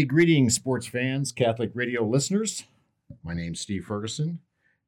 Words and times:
Hey, 0.00 0.06
greetings, 0.06 0.54
sports 0.54 0.86
fans, 0.86 1.30
Catholic 1.30 1.72
radio 1.74 2.02
listeners. 2.06 2.64
My 3.22 3.34
name's 3.34 3.60
Steve 3.60 3.84
Ferguson. 3.84 4.38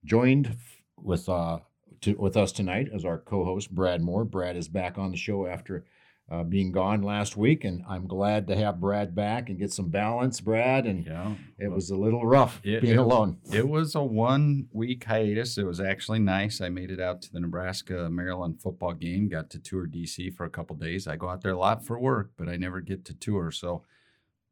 Joined 0.07 0.57
with 0.97 1.29
uh, 1.29 1.59
to, 2.01 2.15
with 2.15 2.35
us 2.35 2.51
tonight 2.51 2.89
as 2.95 3.05
our 3.05 3.19
co-host 3.19 3.75
Brad 3.75 4.01
Moore. 4.01 4.25
Brad 4.25 4.57
is 4.57 4.69
back 4.69 4.97
on 4.97 5.11
the 5.11 5.19
show 5.19 5.47
after 5.47 5.85
uh, 6.31 6.45
being 6.45 6.73
gone 6.73 7.03
last 7.03 7.37
week, 7.37 7.63
and 7.65 7.85
I'm 7.87 8.07
glad 8.07 8.47
to 8.47 8.57
have 8.57 8.81
Brad 8.81 9.15
back 9.15 9.51
and 9.51 9.59
get 9.59 9.71
some 9.71 9.91
balance, 9.91 10.41
Brad. 10.41 10.87
And 10.87 11.05
Yeah. 11.05 11.35
it 11.59 11.69
was 11.71 11.91
a 11.91 11.97
little 11.97 12.25
rough 12.25 12.63
It- 12.65 12.81
being 12.81 12.95
it- 12.95 12.99
alone. 12.99 13.37
It 13.53 13.69
was 13.69 13.95
a 13.95 14.03
one 14.03 14.69
week 14.73 15.05
hiatus. 15.05 15.59
It 15.59 15.67
was 15.67 15.79
actually 15.79 16.21
nice. 16.21 16.63
I 16.63 16.71
made 16.71 16.91
it 16.91 17.01
out 17.01 17.21
to 17.21 17.33
the 17.35 17.41
Nebraska 17.41 18.09
Maryland 18.09 18.63
football 18.63 18.95
game, 18.95 19.29
got 19.29 19.51
to 19.51 19.59
tour 19.59 19.87
DC 19.87 20.31
for 20.35 20.47
a 20.47 20.51
couple 20.51 20.75
days. 20.77 21.07
I 21.07 21.17
go 21.17 21.29
out 21.29 21.43
there 21.43 21.53
a 21.53 21.59
lot 21.59 21.85
for 21.85 21.99
work, 21.99 22.31
but 22.39 22.49
I 22.49 22.57
never 22.57 22.81
get 22.81 23.05
to 23.05 23.15
tour. 23.15 23.51
So, 23.51 23.85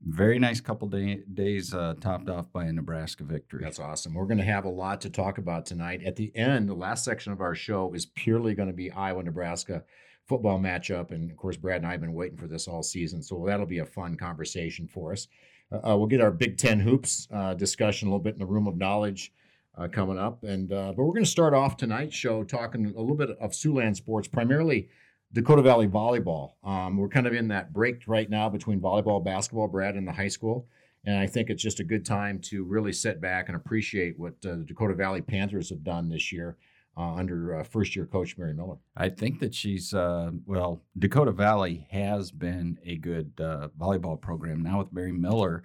very 0.03 0.39
nice 0.39 0.61
couple 0.61 0.89
day, 0.89 1.23
days 1.35 1.75
uh, 1.75 1.95
topped 2.01 2.31
off 2.31 2.51
by 2.53 2.65
a 2.65 2.73
Nebraska 2.73 3.25
victory. 3.25 3.63
That's 3.63 3.79
awesome. 3.79 4.15
We're 4.15 4.27
going 4.27 4.39
to 4.39 4.45
have 4.45 4.65
a 4.65 4.71
lot 4.71 5.01
to 5.03 5.11
talk 5.11 5.39
about 5.39 5.67
tonight. 5.67 6.03
At 6.05 6.17
the 6.17 6.35
end, 6.35 6.69
the 6.69 6.75
last 6.75 7.05
section 7.05 7.33
of 7.33 7.41
our 7.41 7.55
show 7.55 7.93
is 7.93 8.07
purely 8.07 8.55
going 8.55 8.69
to 8.69 8.75
be 8.75 8.91
Iowa 8.91 9.23
Nebraska 9.23 9.85
football 10.27 10.59
matchup. 10.59 11.11
And 11.11 11.31
of 11.31 11.37
course, 11.37 11.57
Brad 11.57 11.79
and 11.79 11.87
I 11.87 11.93
have 11.93 12.01
been 12.01 12.15
waiting 12.15 12.39
for 12.39 12.47
this 12.47 12.67
all 12.67 12.83
season. 12.83 13.23
So 13.23 13.45
that'll 13.47 13.67
be 13.67 13.81
a 13.81 13.85
fun 13.85 14.17
conversation 14.17 14.89
for 14.89 15.13
us. 15.13 15.29
Uh, 15.71 15.91
uh, 15.91 15.97
we'll 15.97 16.07
get 16.07 16.21
our 16.23 16.31
Big 16.31 16.57
Ten 16.57 16.81
hoops 16.81 17.29
uh, 17.33 17.55
discussion 17.55 18.09
a 18.09 18.11
little 18.11 18.23
bit 18.23 18.35
in 18.35 18.41
the 18.41 18.47
room 18.47 18.67
of 18.67 18.77
knowledge 18.77 19.33
uh, 19.77 19.89
coming 19.89 20.19
up. 20.19 20.45
And 20.45 20.73
uh, 20.73 20.93
But 20.97 21.05
we're 21.05 21.13
going 21.13 21.25
to 21.25 21.31
start 21.31 21.53
off 21.53 21.77
tonight's 21.77 22.15
show 22.15 22.43
talking 22.43 22.87
a 22.87 23.01
little 23.01 23.17
bit 23.17 23.31
of 23.39 23.51
Siouxland 23.51 23.97
sports, 23.97 24.29
primarily 24.29 24.89
Dakota 25.33 25.63
Valley 25.63 25.87
volleyball. 25.87 26.55
Um, 26.65 26.97
we're 26.97 27.09
kind 27.09 27.27
of 27.27 27.33
in 27.33 27.49
that 27.49 27.73
break 27.73 28.03
right 28.07 28.29
now 28.29 28.49
between 28.49 28.81
volleyball, 28.81 29.25
basketball, 29.25 29.69
Brad, 29.69 29.95
and 29.95 30.07
the 30.07 30.13
high 30.13 30.29
school. 30.29 30.67
And 31.05 31.17
I 31.17 31.27
think 31.27 31.49
it's 31.49 31.63
just 31.63 31.81
a 31.81 31.85
good 31.85 32.05
time 32.05 32.41
to 32.47 32.65
really 32.65 32.93
sit 32.93 33.21
back 33.21 33.49
and 33.49 33.57
appreciate 33.57 34.19
what 34.19 34.35
uh, 34.45 34.57
the 34.57 34.65
Dakota 34.65 34.95
Valley 34.95 35.23
Panthers 35.23 35.71
have 35.71 35.85
done 35.85 36.09
this 36.09 36.33
year 36.33 36.57
uh, 36.97 37.15
under 37.15 37.61
uh, 37.61 37.63
first 37.65 37.97
year 37.97 38.07
coach 38.07 38.37
Mary 38.37 38.53
Miller. 38.53 38.77
I 38.97 39.09
think 39.09 39.39
that 39.41 39.55
she's 39.55 39.95
uh, 39.95 40.31
well. 40.45 40.83
Dakota 40.99 41.33
Valley 41.33 41.87
has 41.91 42.31
been 42.31 42.79
a 42.85 42.97
good 42.97 43.33
uh, 43.41 43.69
volleyball 43.79 44.21
program 44.21 44.63
now 44.63 44.79
with 44.79 44.93
Mary 44.93 45.13
Miller. 45.13 45.63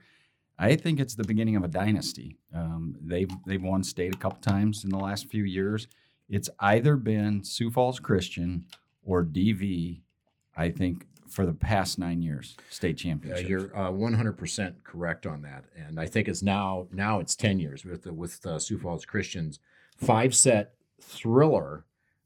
I 0.57 0.75
think 0.77 0.99
it's 0.99 1.15
the 1.15 1.25
beginning 1.25 1.57
of 1.57 1.63
a 1.63 1.67
dynasty. 1.67 2.37
Um, 2.53 2.95
they've 3.01 3.29
they've 3.45 3.61
won 3.61 3.83
state 3.83 4.13
a 4.13 4.17
couple 4.17 4.39
times 4.39 4.83
in 4.83 4.89
the 4.89 4.97
last 4.97 5.27
few 5.27 5.43
years. 5.43 5.87
It's 6.29 6.49
either 6.59 6.95
been 6.95 7.43
Sioux 7.43 7.69
Falls 7.69 7.99
Christian 7.99 8.65
or 9.05 9.23
DV. 9.23 10.01
I 10.57 10.69
think 10.71 11.05
for 11.27 11.45
the 11.45 11.53
past 11.53 11.97
nine 11.99 12.21
years, 12.21 12.55
state 12.69 12.95
Uh, 12.95 12.99
championship. 12.99 13.49
you're 13.49 13.75
uh, 13.77 13.89
100% 13.91 14.83
correct 14.83 15.25
on 15.25 15.41
that, 15.41 15.65
and 15.75 15.99
I 15.99 16.05
think 16.05 16.27
it's 16.27 16.41
now 16.43 16.87
now 16.91 17.19
it's 17.19 17.35
10 17.35 17.59
years 17.59 17.83
with 17.85 18.03
the, 18.03 18.13
with 18.13 18.45
uh, 18.45 18.59
Sioux 18.59 18.77
Falls 18.77 19.05
Christians 19.05 19.59
five 19.97 20.35
set 20.35 20.73
thriller 21.01 21.85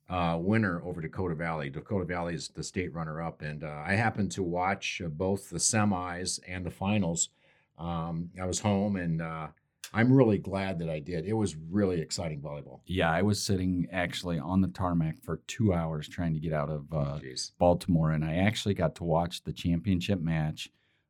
uh, 0.10 0.38
winner 0.40 0.82
over 0.84 1.02
Dakota 1.02 1.36
Valley. 1.36 1.70
Dakota 1.70 2.04
Valley 2.06 2.34
is 2.36 2.50
the 2.50 2.64
state 2.64 2.94
runner 2.94 3.22
up, 3.22 3.42
and 3.42 3.64
uh, 3.64 3.84
I 3.86 3.94
happened 3.94 4.32
to 4.34 4.44
watch 4.44 5.02
uh, 5.04 5.08
both 5.08 5.50
the 5.50 5.60
semis 5.60 6.40
and 6.48 6.66
the 6.66 6.72
finals. 6.72 7.30
Um, 7.78 8.30
I 8.42 8.46
was 8.46 8.60
home, 8.60 8.96
and 8.96 9.22
uh, 9.22 9.48
I'm 9.94 10.12
really 10.14 10.38
glad 10.38 10.80
that 10.80 10.90
I 10.90 11.00
did. 11.00 11.26
It 11.26 11.34
was 11.34 11.56
really 11.56 12.00
exciting 12.02 12.42
volleyball. 12.42 12.82
yeah, 12.86 13.12
I 13.12 13.22
was 13.22 13.42
sitting 13.42 13.88
actually 13.92 14.40
on 14.40 14.62
the 14.62 14.68
tarmac 14.68 15.16
for 15.24 15.42
two 15.48 15.74
hours 15.74 16.08
trying 16.08 16.34
to 16.34 16.40
get 16.40 16.54
out 16.54 16.70
of 16.70 16.86
uh, 16.94 17.20
Jeez. 17.20 17.52
Baltimore, 17.58 18.12
and 18.12 18.24
I 18.24 18.36
actually 18.36 18.74
got 18.76 18.96
to 18.96 19.04
watch 19.04 19.44
the 19.44 19.54
championship 19.54 20.22
match 20.22 20.70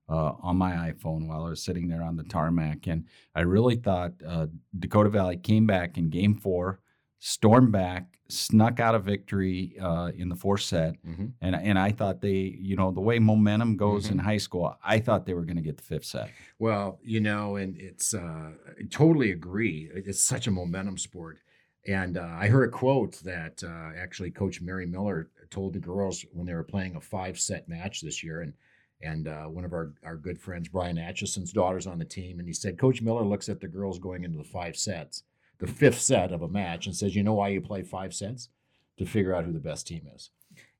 uh, 0.10 0.34
on 0.42 0.58
my 0.58 0.72
iPhone 0.92 1.28
while 1.28 1.46
I 1.46 1.50
was 1.50 1.64
sitting 1.64 1.88
there 1.88 2.02
on 2.04 2.16
the 2.16 2.24
tarmac. 2.24 2.88
And 2.88 3.06
I 3.36 3.42
really 3.42 3.76
thought 3.76 4.14
uh, 4.28 4.48
Dakota 4.78 5.10
Valley 5.10 5.38
came 5.38 5.68
back 5.68 5.98
in 5.98 6.10
game 6.10 6.36
four, 6.36 6.80
stormed 7.20 7.72
back, 7.72 8.18
snuck 8.30 8.80
out 8.80 8.96
a 8.96 9.00
victory 9.00 9.76
uh, 9.82 10.12
in 10.16 10.30
the 10.30 10.36
fourth 10.36 10.62
set. 10.62 10.96
hmm 11.04 11.28
And, 11.42 11.56
and 11.56 11.78
I 11.78 11.92
thought 11.92 12.22
they, 12.22 12.58
you 12.60 12.76
know, 12.76 12.92
the 12.92 13.02
way 13.02 13.20
momentum 13.20 13.76
goes 13.76 14.10
in 14.10 14.18
high 14.20 14.38
school, 14.38 14.76
I 14.84 15.00
thought 15.00 15.26
they 15.26 15.34
were 15.34 15.44
going 15.46 15.58
to 15.58 15.62
get 15.64 15.78
the 15.78 15.84
fifth 15.84 16.06
set. 16.06 16.32
Well, 16.60 17.00
you 17.04 17.20
know, 17.20 17.58
and 17.58 17.78
it's 17.78 18.14
uh, 18.14 18.52
I 18.68 18.84
totally 18.90 19.32
agree. 19.32 19.90
It's 19.94 20.22
such 20.22 20.48
a 20.48 20.52
momentum 20.52 20.98
sport. 20.98 21.40
And 21.88 22.18
uh, 22.18 22.36
I 22.38 22.48
heard 22.48 22.70
a 22.70 22.72
quote 22.72 23.16
that 23.24 23.64
uh, 23.64 23.98
actually 23.98 24.32
Coach 24.32 24.62
Mary 24.62 24.86
Miller 24.86 25.30
told 25.50 25.74
the 25.74 25.80
girls 25.80 26.26
when 26.32 26.46
they 26.46 26.54
were 26.54 26.64
playing 26.64 26.96
a 26.96 27.02
five 27.02 27.40
set 27.40 27.68
match 27.68 28.02
this 28.02 28.24
year. 28.24 28.42
And 28.42 28.54
and 29.02 29.30
uh, 29.30 29.46
one 29.46 29.64
of 29.64 29.72
our, 29.72 29.94
our 30.04 30.18
good 30.18 30.38
friends, 30.38 30.68
Brian 30.68 30.98
Atchison's 30.98 31.54
daughter's 31.54 31.88
on 31.88 32.00
the 32.00 32.06
team. 32.06 32.40
And 32.40 32.48
he 32.48 32.54
said, 32.54 32.78
Coach 32.78 33.02
Miller 33.02 33.24
looks 33.24 33.48
at 33.48 33.62
the 33.62 33.68
girls 33.68 33.98
going 33.98 34.26
into 34.26 34.38
the 34.38 34.44
five 34.44 34.76
sets, 34.76 35.24
the 35.60 35.68
fifth 35.68 36.02
set 36.02 36.32
of 36.32 36.42
a 36.42 36.48
match, 36.48 36.86
and 36.86 36.96
says, 36.96 37.16
You 37.16 37.24
know 37.24 37.34
why 37.34 37.50
you 37.50 37.62
play 37.62 37.84
five 37.84 38.14
sets? 38.14 38.50
To 38.98 39.06
figure 39.06 39.34
out 39.34 39.46
who 39.46 39.54
the 39.54 39.60
best 39.60 39.88
team 39.88 40.08
is. 40.14 40.30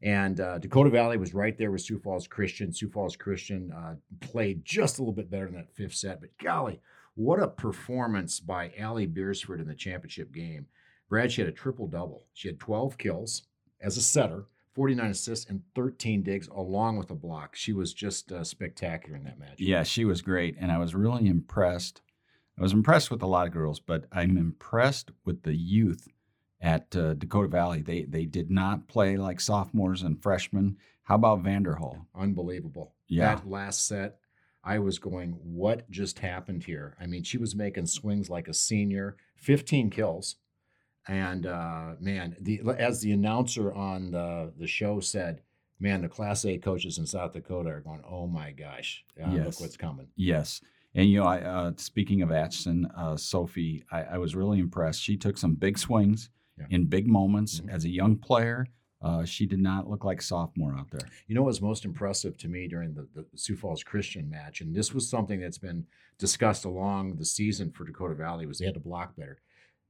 And 0.02 0.42
uh, 0.42 0.58
Dakota 0.58 0.90
Valley 0.90 1.18
was 1.18 1.34
right 1.34 1.58
there 1.58 1.72
with 1.72 1.82
Sioux 1.82 2.00
Falls 2.00 2.28
Christian. 2.28 2.74
Sioux 2.74 2.90
Falls 2.90 3.16
Christian 3.16 3.72
uh, 3.72 3.96
played 4.20 4.66
just 4.66 4.98
a 4.98 5.02
little 5.02 5.14
bit 5.14 5.32
better 5.32 5.48
in 5.48 5.54
that 5.54 5.74
fifth 5.74 5.96
set, 5.96 6.20
but 6.20 6.30
golly, 6.44 6.82
what 7.16 7.42
a 7.42 7.48
performance 7.48 8.40
by 8.40 8.72
Allie 8.78 9.06
Beersford 9.06 9.60
in 9.60 9.68
the 9.68 9.76
championship 9.76 10.32
game. 10.34 10.68
Brad, 11.10 11.32
she 11.32 11.42
had 11.42 11.50
a 11.50 11.54
triple 11.54 11.88
double. 11.88 12.24
She 12.34 12.48
had 12.48 12.60
12 12.60 12.98
kills 12.98 13.44
as 13.82 13.98
a 13.98 14.02
setter, 14.02 14.46
49 14.74 15.10
assists, 15.12 15.50
and 15.50 15.62
13 15.76 16.24
digs 16.24 16.48
along 16.48 16.98
with 16.98 17.10
a 17.12 17.16
block. 17.16 17.56
She 17.56 17.74
was 17.74 17.94
just 17.94 18.32
uh, 18.32 18.44
spectacular 18.44 19.18
in 19.18 19.24
that 19.26 19.40
match. 19.40 19.60
Yeah, 19.60 19.84
she 19.84 20.06
was 20.06 20.22
great, 20.22 20.56
and 20.60 20.72
I 20.72 20.78
was 20.78 20.96
really 20.96 21.28
impressed. 21.28 22.02
I 22.60 22.62
was 22.62 22.74
impressed 22.74 23.10
with 23.10 23.22
a 23.22 23.28
lot 23.28 23.48
of 23.48 23.54
girls, 23.54 23.80
but 23.80 24.06
I'm 24.12 24.38
impressed 24.38 25.12
with 25.24 25.44
the 25.44 25.56
youth 25.56 26.10
at 26.60 26.94
uh, 26.96 27.14
Dakota 27.14 27.48
Valley. 27.48 27.82
They 27.82 28.04
they 28.04 28.26
did 28.26 28.52
not 28.52 28.88
play 28.88 29.16
like 29.16 29.40
sophomores 29.40 30.02
and 30.02 30.22
freshmen. 30.22 30.78
How 31.04 31.16
about 31.16 31.42
Vanderhall? 31.44 32.06
Unbelievable. 32.14 32.94
Yeah. 33.08 33.36
That 33.36 33.50
last 33.50 33.88
set, 33.88 34.20
I 34.64 34.80
was 34.80 35.00
going, 35.00 35.32
what 35.42 35.90
just 35.90 36.20
happened 36.20 36.64
here? 36.64 36.96
I 37.00 37.06
mean, 37.08 37.24
she 37.24 37.38
was 37.38 37.56
making 37.56 37.88
swings 37.88 38.30
like 38.30 38.48
a 38.48 38.54
senior, 38.54 39.16
15 39.38 39.90
kills. 39.90 40.36
And 41.08 41.48
uh, 41.48 41.96
man, 42.00 42.36
the 42.40 42.62
as 42.78 43.02
the 43.02 43.14
announcer 43.14 43.74
on 43.74 44.12
the, 44.12 44.52
the 44.58 44.68
show 44.68 45.00
said, 45.00 45.42
man, 45.80 46.02
the 46.02 46.10
Class 46.10 46.46
A 46.46 46.58
coaches 46.58 46.98
in 46.98 47.08
South 47.08 47.34
Dakota 47.34 47.70
are 47.70 47.80
going, 47.80 48.04
oh 48.08 48.28
my 48.28 48.52
gosh, 48.52 49.04
uh, 49.20 49.30
look 49.30 49.60
what's 49.62 49.78
coming. 49.78 50.08
Yes, 50.16 50.62
and 50.96 51.10
you 51.10 51.20
know, 51.20 51.26
I, 51.26 51.40
uh, 51.42 51.72
speaking 51.78 52.22
of 52.22 52.32
Atchison, 52.32 52.86
uh, 52.98 53.16
Sophie, 53.18 53.84
I, 53.92 54.04
I 54.04 54.18
was 54.18 54.36
really 54.36 54.60
impressed. 54.60 55.02
She 55.02 55.18
took 55.18 55.38
some 55.38 55.56
big 55.56 55.78
swings 55.78 56.30
Yeah. 56.58 56.66
in 56.72 56.86
big 56.86 57.08
moments 57.08 57.62
Mhm. 57.62 57.70
as 57.70 57.86
a 57.86 57.90
young 57.90 58.18
player. 58.18 58.68
Uh, 59.02 59.24
she 59.24 59.46
did 59.46 59.60
not 59.60 59.90
look 59.90 60.04
like 60.04 60.22
sophomore 60.22 60.76
out 60.78 60.92
there. 60.92 61.08
You 61.28 61.34
know 61.36 61.42
what 61.44 61.48
was 61.48 61.62
most 61.62 61.86
impressive 61.86 62.36
to 62.40 62.50
me 62.50 62.68
during 62.68 62.94
the, 62.94 63.08
the 63.16 63.26
Sioux 63.38 63.56
Falls 63.56 63.82
Christian 63.82 64.30
match, 64.30 64.60
and 64.60 64.76
this 64.76 64.94
was 64.94 65.10
something 65.10 65.40
that's 65.40 65.58
been 65.58 65.86
discussed 66.18 66.66
along 66.66 67.16
the 67.16 67.24
season 67.24 67.72
for 67.72 67.86
Dakota 67.86 68.14
Valley, 68.16 68.46
was 68.46 68.60
they 68.60 68.66
had 68.66 68.74
to 68.74 68.80
block 68.82 69.16
better. 69.16 69.40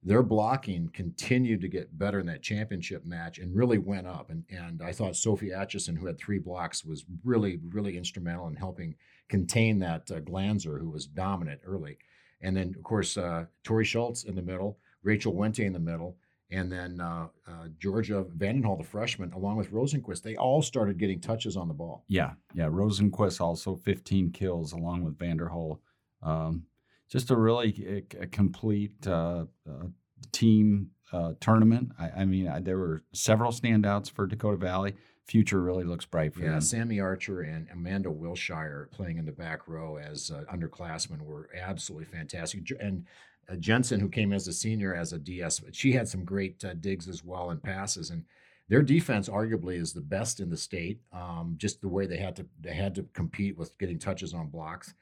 Their 0.04 0.22
blocking 0.22 0.90
continued 0.90 1.60
to 1.62 1.68
get 1.68 1.98
better 1.98 2.20
in 2.20 2.28
that 2.28 2.44
championship 2.44 3.04
match 3.04 3.40
and 3.40 3.56
really 3.56 3.80
went 3.80 4.06
up. 4.06 4.30
And 4.30 4.46
and 4.50 4.82
I 4.84 4.92
thought 4.94 5.16
Sophie 5.16 5.52
Atchison, 5.52 5.96
who 5.96 6.06
had 6.06 6.20
three 6.20 6.40
blocks, 6.40 6.86
was 6.86 7.04
really, 7.24 7.58
really 7.70 7.98
instrumental 7.98 8.48
in 8.48 8.56
helping 8.56 8.96
contain 9.30 9.80
that 9.80 10.10
uh, 10.12 10.20
Glanzer, 10.20 10.80
who 10.80 10.90
was 10.90 11.06
dominant 11.06 11.62
early. 11.66 11.98
And 12.42 12.56
then, 12.56 12.74
of 12.76 12.84
course, 12.84 13.18
uh, 13.18 13.46
Tori 13.64 13.86
Schultz 13.86 14.24
in 14.24 14.36
the 14.36 14.42
middle, 14.42 14.80
Rachel 15.04 15.34
Wente 15.34 15.66
in 15.66 15.74
the 15.74 15.80
middle, 15.80 16.18
and 16.52 16.72
then 16.72 17.00
uh, 17.00 17.28
uh, 17.48 17.68
Georgia 17.80 18.26
Vandenhall, 18.38 18.78
the 18.78 18.84
freshman, 18.84 19.32
along 19.34 19.58
with 19.58 19.72
Rosenquist, 19.72 20.24
they 20.24 20.36
all 20.36 20.62
started 20.62 20.98
getting 20.98 21.20
touches 21.22 21.56
on 21.56 21.68
the 21.68 21.74
ball. 21.74 22.06
Yeah, 22.08 22.32
yeah. 22.56 22.66
Rosenquist 22.66 23.40
also 23.40 23.76
15 23.76 24.32
kills 24.32 24.74
along 24.74 25.04
with 25.04 25.18
Vanderhol. 25.18 25.78
Um, 26.24 26.64
just 27.08 27.30
a 27.30 27.36
really 27.36 28.04
a, 28.18 28.24
a 28.24 28.28
complete 28.28 29.06
uh, 29.06 29.46
uh, 29.70 29.88
team 30.32 30.90
uh, 31.12 31.34
tournament. 31.40 31.92
I, 32.00 32.22
I 32.22 32.26
mean, 32.26 32.48
I, 32.48 32.60
there 32.60 32.78
were 32.78 33.04
several 33.14 33.52
standouts 33.52 34.12
for 34.12 34.26
Dakota 34.26 34.58
Valley. 34.58 34.96
Future 35.30 35.62
really 35.62 35.84
looks 35.84 36.06
bright 36.06 36.34
for 36.34 36.42
Yeah, 36.42 36.54
them. 36.54 36.62
Sammy 36.62 37.00
Archer 37.00 37.42
and 37.42 37.68
Amanda 37.72 38.10
Wilshire 38.10 38.90
playing 38.92 39.20
in 39.20 39.26
the 39.26 39.32
back 39.32 39.68
row 39.68 39.98
as 39.98 40.32
uh, 40.32 40.44
underclassmen 40.52 41.22
were 41.22 41.50
absolutely 41.56 42.06
fantastic. 42.06 42.62
And 42.80 43.06
uh, 43.48 43.56
Jensen, 43.58 44.00
who 44.00 44.10
came 44.10 44.34
as 44.34 44.48
a 44.48 44.54
senior 44.54 44.96
as 44.96 45.14
a 45.14 45.20
DS, 45.20 45.62
she 45.72 45.92
had 45.92 46.08
some 46.08 46.26
great 46.26 46.66
uh, 46.66 46.74
digs 46.74 47.08
as 47.08 47.24
well 47.24 47.52
and 47.52 47.62
passes. 47.62 48.10
And 48.10 48.26
their 48.70 48.82
defense 48.82 49.30
arguably 49.30 49.80
is 49.80 49.94
the 49.94 50.02
best 50.02 50.40
in 50.40 50.50
the 50.50 50.58
state. 50.58 51.00
Um, 51.14 51.54
just 51.58 51.80
the 51.80 51.90
way 51.90 52.08
they 52.08 52.18
had 52.18 52.36
to 52.38 52.48
they 52.60 52.74
had 52.74 52.96
to 52.96 53.04
compete 53.14 53.56
with 53.56 53.78
getting 53.78 54.00
touches 54.00 54.34
on 54.34 54.48
blocks. 54.48 54.96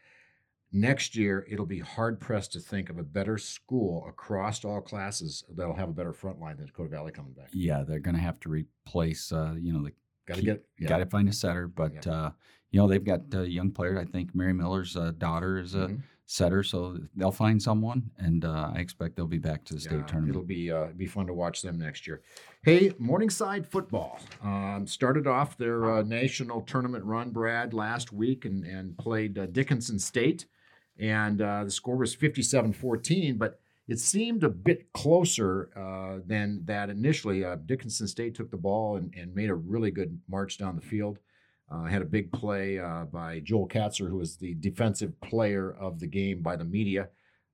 Next 0.73 1.15
year, 1.15 1.47
it'll 1.49 1.65
be 1.65 1.79
hard 1.79 2.19
pressed 2.19 2.51
to 2.51 2.59
think 2.59 2.89
of 2.89 2.97
a 2.97 3.03
better 3.03 3.37
school 3.37 4.05
across 4.09 4.65
all 4.65 4.81
classes 4.81 5.45
that'll 5.55 5.73
have 5.73 5.87
a 5.87 5.93
better 5.93 6.11
front 6.11 6.41
line 6.41 6.57
than 6.57 6.65
Dakota 6.65 6.89
Valley 6.89 7.13
coming 7.13 7.31
back. 7.31 7.47
Yeah, 7.53 7.83
they're 7.87 7.99
going 7.99 8.17
to 8.17 8.21
have 8.21 8.41
to 8.41 8.49
replace, 8.49 9.31
uh, 9.31 9.55
you 9.57 9.71
know, 9.71 9.81
the 9.81 9.93
Got 10.27 10.35
to 10.37 10.41
get 10.43 10.65
yeah. 10.77 10.89
got 10.89 10.97
to 10.97 11.05
find 11.05 11.27
a 11.29 11.33
setter. 11.33 11.67
But 11.67 12.05
Yeah. 12.05 12.11
uh, 12.13 12.31
you 12.69 12.79
know 12.79 12.87
they've 12.87 13.03
got 13.03 13.21
uh, 13.33 13.41
young 13.41 13.71
players. 13.71 13.97
I 13.97 14.03
think 14.05 14.35
Mary 14.35 14.53
Miller's 14.53 14.95
uh, 14.95 15.13
daughter 15.17 15.57
is 15.57 15.73
a 15.73 15.87
Mhm. 15.87 16.01
setter, 16.25 16.61
so 16.63 16.99
they'll 17.15 17.31
find 17.31 17.61
someone, 17.63 18.11
and 18.17 18.43
uh, 18.43 18.71
I 18.75 18.79
expect 18.79 19.15
they'll 19.15 19.25
be 19.25 19.37
back 19.37 19.63
to 19.65 19.73
the 19.73 19.79
state 19.79 20.05
tournament. 20.05 20.31
It'll 20.31 20.43
be 20.43 20.69
uh, 20.69 20.87
be 20.87 21.05
fun 21.05 21.27
to 21.27 21.33
watch 21.33 21.61
them 21.61 21.79
next 21.79 22.05
year. 22.05 22.21
Hey, 22.63 22.91
Morningside 22.99 23.65
football 23.65 24.19
um, 24.43 24.85
started 24.85 25.27
off 25.27 25.57
their 25.57 25.89
uh, 25.89 26.03
national 26.03 26.61
tournament 26.63 27.05
run, 27.05 27.29
Brad, 27.31 27.73
last 27.73 28.11
week 28.11 28.43
and 28.43 28.65
and 28.65 28.97
played 28.97 29.37
uh, 29.39 29.45
Dickinson 29.45 29.97
State, 29.97 30.45
and 30.99 31.41
uh, 31.41 31.63
the 31.63 31.71
score 31.71 31.95
was 31.95 32.13
57-14, 32.13 33.37
but 33.37 33.61
it 33.87 33.99
seemed 33.99 34.43
a 34.43 34.49
bit 34.49 34.91
closer 34.93 35.69
uh, 35.75 36.21
than 36.25 36.61
that 36.65 36.89
initially. 36.89 37.45
Uh, 37.45 37.55
Dickinson 37.55 38.07
State 38.07 38.35
took 38.35 38.51
the 38.51 38.57
ball 38.57 38.97
and, 38.97 39.13
and 39.15 39.33
made 39.33 39.49
a 39.49 39.55
really 39.55 39.91
good 39.91 40.19
march 40.27 40.57
down 40.57 40.75
the 40.75 40.81
field. 40.81 41.19
Uh, 41.71 41.83
had 41.83 42.01
a 42.01 42.05
big 42.05 42.31
play 42.31 42.79
uh, 42.79 43.05
by 43.05 43.39
Joel 43.39 43.67
Katzer, 43.67 44.09
who 44.09 44.17
was 44.17 44.37
the 44.37 44.55
defensive 44.55 45.19
player 45.21 45.73
of 45.73 45.99
the 45.99 46.07
game 46.07 46.41
by 46.41 46.55
the 46.55 46.63
media 46.63 47.09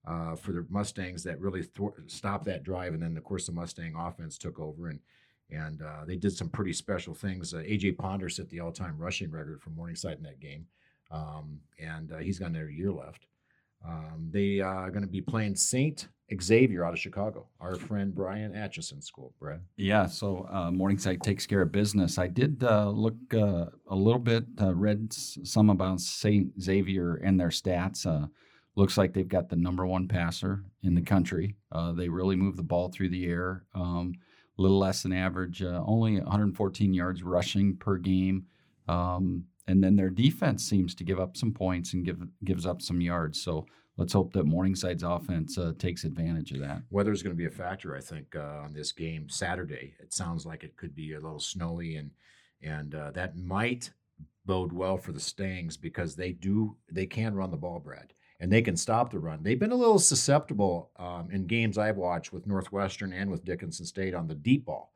uh, 0.07 0.35
for 0.35 0.51
the 0.51 0.65
Mustangs 0.69 1.23
that 1.23 1.39
really 1.39 1.63
stopped 2.07 2.45
that 2.45 2.63
drive. 2.63 2.93
And 2.93 3.01
then, 3.01 3.17
of 3.17 3.23
course, 3.23 3.45
the 3.45 3.51
Mustang 3.51 3.95
offense 3.95 4.37
took 4.37 4.59
over 4.59 4.89
and 4.89 4.99
and 5.51 5.83
uh, 5.83 6.03
they 6.07 6.15
did 6.15 6.31
some 6.31 6.49
pretty 6.49 6.73
special 6.73 7.13
things. 7.13 7.53
AJ 7.53 7.97
Ponder 7.97 8.27
set 8.27 8.49
the 8.49 8.61
all-time 8.61 8.97
rushing 8.97 9.29
record 9.29 9.61
for 9.61 9.69
Morningside 9.69 10.17
in 10.17 10.23
that 10.23 10.39
game, 10.39 10.65
um, 11.11 11.59
and 11.77 12.11
he's 12.21 12.39
got 12.39 12.49
another 12.49 12.71
year 12.71 12.91
left. 12.91 13.27
Um, 13.87 14.29
they 14.31 14.59
are 14.59 14.89
going 14.89 15.03
to 15.03 15.09
be 15.09 15.21
playing 15.21 15.55
Saint 15.55 16.07
Xavier 16.41 16.85
out 16.85 16.93
of 16.93 16.99
Chicago. 16.99 17.47
Our 17.59 17.75
friend 17.75 18.13
Brian 18.13 18.55
Atchison 18.55 19.01
school, 19.01 19.33
Brad. 19.39 19.61
Yeah, 19.75 20.05
so 20.07 20.47
uh, 20.51 20.71
Morningside 20.71 21.21
takes 21.21 21.45
care 21.45 21.61
of 21.61 21.71
business. 21.71 22.17
I 22.17 22.27
did 22.27 22.63
uh, 22.63 22.89
look 22.89 23.15
uh, 23.33 23.65
a 23.87 23.95
little 23.95 24.19
bit, 24.19 24.45
uh, 24.61 24.73
read 24.73 25.11
some 25.13 25.69
about 25.69 25.99
St. 25.99 26.49
Xavier 26.61 27.15
and 27.15 27.39
their 27.39 27.49
stats. 27.49 28.05
Uh, 28.05 28.27
looks 28.75 28.97
like 28.97 29.13
they've 29.13 29.27
got 29.27 29.49
the 29.49 29.55
number 29.55 29.85
one 29.85 30.07
passer 30.07 30.63
in 30.81 30.95
the 30.95 31.01
country. 31.01 31.55
Uh, 31.71 31.91
they 31.91 32.09
really 32.09 32.35
move 32.35 32.57
the 32.57 32.63
ball 32.63 32.89
through 32.89 33.09
the 33.09 33.25
air. 33.25 33.65
Um, 33.75 34.13
a 34.57 34.61
little 34.61 34.79
less 34.79 35.03
than 35.03 35.13
average, 35.13 35.63
only 35.63 36.19
114 36.19 36.93
yards 36.93 37.23
rushing 37.23 37.75
per 37.75 37.97
game. 37.97 38.45
Um, 38.87 39.45
and 39.67 39.83
then 39.83 39.95
their 39.95 40.09
defense 40.09 40.63
seems 40.63 40.93
to 40.95 41.03
give 41.03 41.19
up 41.19 41.37
some 41.37 41.51
points 41.51 41.93
and 41.93 42.05
give 42.05 42.21
gives 42.43 42.65
up 42.65 42.81
some 42.81 43.01
yards. 43.01 43.41
So 43.41 43.65
let's 43.97 44.13
hope 44.13 44.33
that 44.33 44.45
Morningside's 44.45 45.03
offense 45.03 45.57
uh, 45.57 45.73
takes 45.77 46.03
advantage 46.03 46.51
of 46.51 46.59
that. 46.59 46.81
Weather's 46.89 47.23
going 47.23 47.35
to 47.35 47.37
be 47.37 47.45
a 47.45 47.51
factor, 47.51 47.95
I 47.95 48.01
think, 48.01 48.35
uh, 48.35 48.61
on 48.63 48.73
this 48.73 48.91
game 48.91 49.29
Saturday. 49.29 49.93
It 49.99 50.13
sounds 50.13 50.45
like 50.45 50.63
it 50.63 50.75
could 50.77 50.95
be 50.95 51.13
a 51.13 51.19
little 51.19 51.39
snowy, 51.39 51.95
and 51.95 52.11
and 52.61 52.95
uh, 52.95 53.11
that 53.11 53.37
might 53.37 53.91
bode 54.45 54.73
well 54.73 54.97
for 54.97 55.11
the 55.11 55.19
Stangs 55.19 55.77
because 55.77 56.15
they 56.15 56.31
do 56.31 56.75
they 56.91 57.05
can 57.05 57.35
run 57.35 57.51
the 57.51 57.57
ball, 57.57 57.79
Brad, 57.79 58.13
and 58.39 58.51
they 58.51 58.61
can 58.61 58.75
stop 58.75 59.11
the 59.11 59.19
run. 59.19 59.43
They've 59.43 59.59
been 59.59 59.71
a 59.71 59.75
little 59.75 59.99
susceptible 59.99 60.91
um, 60.97 61.29
in 61.31 61.47
games 61.47 61.77
I've 61.77 61.97
watched 61.97 62.33
with 62.33 62.47
Northwestern 62.47 63.13
and 63.13 63.31
with 63.31 63.45
Dickinson 63.45 63.85
State 63.85 64.13
on 64.13 64.27
the 64.27 64.35
deep 64.35 64.65
ball. 64.65 64.91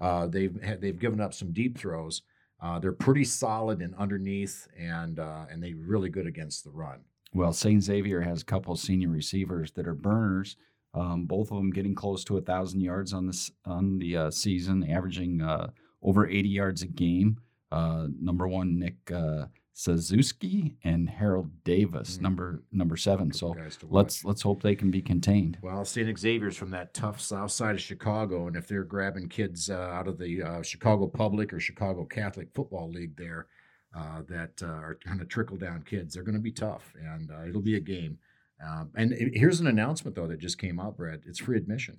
Uh, 0.00 0.26
they've 0.26 0.80
they've 0.80 0.98
given 0.98 1.20
up 1.20 1.34
some 1.34 1.52
deep 1.52 1.78
throws. 1.78 2.22
Uh, 2.60 2.78
they're 2.78 2.92
pretty 2.92 3.24
solid 3.24 3.80
and 3.80 3.94
underneath, 3.96 4.66
and 4.76 5.18
uh, 5.20 5.44
and 5.50 5.62
they 5.62 5.74
really 5.74 6.08
good 6.08 6.26
against 6.26 6.64
the 6.64 6.70
run. 6.70 7.00
Well, 7.34 7.52
St. 7.52 7.82
Xavier 7.82 8.20
has 8.22 8.42
a 8.42 8.44
couple 8.44 8.74
senior 8.76 9.10
receivers 9.10 9.70
that 9.72 9.86
are 9.86 9.94
burners. 9.94 10.56
Um, 10.94 11.26
both 11.26 11.50
of 11.50 11.58
them 11.58 11.70
getting 11.70 11.94
close 11.94 12.24
to 12.24 12.38
a 12.38 12.40
thousand 12.40 12.80
yards 12.80 13.12
on 13.12 13.26
this 13.26 13.50
on 13.64 13.98
the 13.98 14.16
uh, 14.16 14.30
season, 14.30 14.88
averaging 14.90 15.40
uh, 15.40 15.68
over 16.02 16.26
80 16.26 16.48
yards 16.48 16.82
a 16.82 16.86
game. 16.86 17.38
Uh, 17.70 18.06
number 18.20 18.48
one, 18.48 18.78
Nick 18.78 18.96
uh, 19.12 19.46
Suzuki 19.78 20.76
and 20.82 21.08
Harold 21.08 21.62
Davis, 21.64 22.18
Mm. 22.18 22.22
number 22.22 22.62
number 22.72 22.96
seven. 22.96 23.32
So 23.32 23.54
let's 23.88 24.24
let's 24.24 24.42
hope 24.42 24.62
they 24.62 24.74
can 24.74 24.90
be 24.90 25.00
contained. 25.00 25.58
Well, 25.62 25.84
St. 25.84 26.18
Xavier's 26.18 26.56
from 26.56 26.70
that 26.70 26.94
tough 26.94 27.20
south 27.20 27.52
side 27.52 27.76
of 27.76 27.80
Chicago, 27.80 28.48
and 28.48 28.56
if 28.56 28.66
they're 28.66 28.84
grabbing 28.84 29.28
kids 29.28 29.70
uh, 29.70 29.74
out 29.76 30.08
of 30.08 30.18
the 30.18 30.42
uh, 30.42 30.62
Chicago 30.62 31.06
Public 31.06 31.52
or 31.52 31.60
Chicago 31.60 32.04
Catholic 32.04 32.48
Football 32.54 32.90
League 32.90 33.16
there 33.16 33.46
uh, 33.94 34.22
that 34.28 34.60
uh, 34.62 34.66
are 34.66 34.98
kind 35.04 35.20
of 35.20 35.28
trickle 35.28 35.56
down 35.56 35.82
kids, 35.84 36.12
they're 36.14 36.22
going 36.24 36.34
to 36.34 36.40
be 36.40 36.52
tough, 36.52 36.92
and 37.00 37.30
uh, 37.30 37.46
it'll 37.48 37.62
be 37.62 37.76
a 37.76 37.80
game. 37.80 38.18
Um, 38.66 38.90
and 38.96 39.12
it- 39.12 39.36
here's 39.38 39.60
an 39.60 39.66
announcement 39.68 40.16
though 40.16 40.26
that 40.26 40.40
just 40.40 40.58
came 40.58 40.80
out, 40.80 40.96
Brad. 40.96 41.22
It's 41.26 41.38
free 41.38 41.56
admission. 41.56 41.98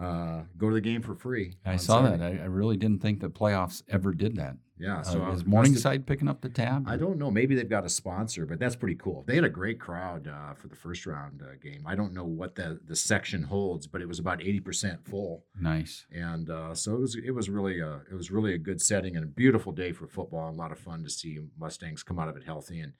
Uh, 0.00 0.42
go 0.56 0.68
to 0.68 0.74
the 0.74 0.80
game 0.80 1.02
for 1.02 1.14
free. 1.14 1.54
I 1.66 1.76
saw 1.76 2.00
that. 2.02 2.22
I, 2.22 2.38
I 2.42 2.46
really 2.46 2.76
didn't 2.76 3.00
think 3.02 3.20
the 3.20 3.28
playoffs 3.28 3.82
ever 3.88 4.12
did 4.14 4.36
that. 4.36 4.56
Yeah. 4.78 5.00
Uh, 5.00 5.02
So 5.02 5.30
is 5.32 5.42
uh, 5.42 5.44
Morningside 5.44 6.06
picking 6.06 6.26
up 6.26 6.40
the 6.40 6.48
tab? 6.48 6.88
I 6.88 6.96
don't 6.96 7.18
know. 7.18 7.30
Maybe 7.30 7.54
they've 7.54 7.68
got 7.68 7.84
a 7.84 7.90
sponsor, 7.90 8.46
but 8.46 8.58
that's 8.58 8.76
pretty 8.76 8.94
cool. 8.94 9.24
They 9.26 9.34
had 9.34 9.44
a 9.44 9.50
great 9.50 9.78
crowd 9.78 10.26
uh, 10.26 10.54
for 10.54 10.68
the 10.68 10.74
first 10.74 11.04
round 11.04 11.42
uh, 11.42 11.56
game. 11.62 11.82
I 11.86 11.94
don't 11.96 12.14
know 12.14 12.24
what 12.24 12.54
the 12.54 12.80
the 12.86 12.96
section 12.96 13.42
holds, 13.42 13.86
but 13.86 14.00
it 14.00 14.08
was 14.08 14.18
about 14.18 14.40
eighty 14.40 14.60
percent 14.60 15.04
full. 15.06 15.44
Nice. 15.60 16.06
and 16.10 16.48
uh, 16.48 16.74
so 16.74 16.94
it 16.94 17.00
was 17.00 17.14
it 17.16 17.32
was 17.32 17.50
really 17.50 17.80
a 17.80 18.00
it 18.10 18.14
was 18.14 18.30
really 18.30 18.54
a 18.54 18.58
good 18.58 18.80
setting 18.80 19.16
and 19.16 19.24
a 19.24 19.28
beautiful 19.28 19.72
day 19.72 19.92
for 19.92 20.06
football. 20.06 20.48
A 20.48 20.50
lot 20.50 20.72
of 20.72 20.78
fun 20.78 21.02
to 21.04 21.10
see 21.10 21.38
Mustangs 21.58 22.02
come 22.02 22.18
out 22.18 22.28
of 22.28 22.36
it 22.38 22.44
healthy. 22.44 22.80
And 22.80 22.94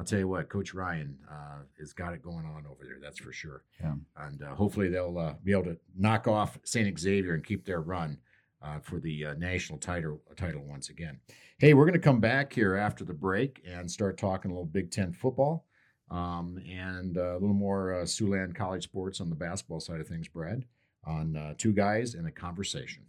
I'll 0.00 0.06
tell 0.06 0.18
you 0.18 0.28
what, 0.28 0.48
Coach 0.48 0.72
Ryan 0.72 1.14
uh, 1.30 1.58
has 1.78 1.92
got 1.92 2.14
it 2.14 2.22
going 2.22 2.46
on 2.46 2.64
over 2.66 2.84
there. 2.84 2.96
That's 3.02 3.18
for 3.18 3.32
sure. 3.32 3.64
Yeah. 3.82 3.96
And 4.16 4.42
uh, 4.42 4.54
hopefully 4.54 4.88
they'll 4.88 5.18
uh, 5.18 5.34
be 5.44 5.52
able 5.52 5.64
to 5.64 5.76
knock 5.94 6.26
off 6.26 6.58
Saint 6.64 6.98
Xavier 6.98 7.34
and 7.34 7.44
keep 7.44 7.66
their 7.66 7.82
run 7.82 8.16
uh, 8.62 8.78
for 8.78 8.98
the 8.98 9.26
uh, 9.26 9.34
national 9.34 9.78
title 9.78 10.22
title 10.36 10.64
once 10.64 10.88
again. 10.88 11.20
Hey, 11.58 11.74
we're 11.74 11.84
going 11.84 11.92
to 11.92 11.98
come 11.98 12.18
back 12.18 12.50
here 12.50 12.76
after 12.76 13.04
the 13.04 13.12
break 13.12 13.62
and 13.68 13.90
start 13.90 14.16
talking 14.16 14.50
a 14.50 14.54
little 14.54 14.64
Big 14.64 14.90
Ten 14.90 15.12
football. 15.12 15.66
Um, 16.10 16.58
and 16.66 17.18
uh, 17.18 17.32
a 17.32 17.38
little 17.38 17.48
more 17.48 18.00
uh, 18.00 18.04
Siouxland 18.04 18.54
College 18.54 18.84
sports 18.84 19.20
on 19.20 19.28
the 19.28 19.36
basketball 19.36 19.80
side 19.80 20.00
of 20.00 20.08
things, 20.08 20.28
Brad 20.28 20.64
on 21.04 21.36
uh, 21.36 21.52
Two 21.58 21.74
Guys 21.74 22.14
and 22.14 22.26
a 22.26 22.30
Conversation. 22.30 23.02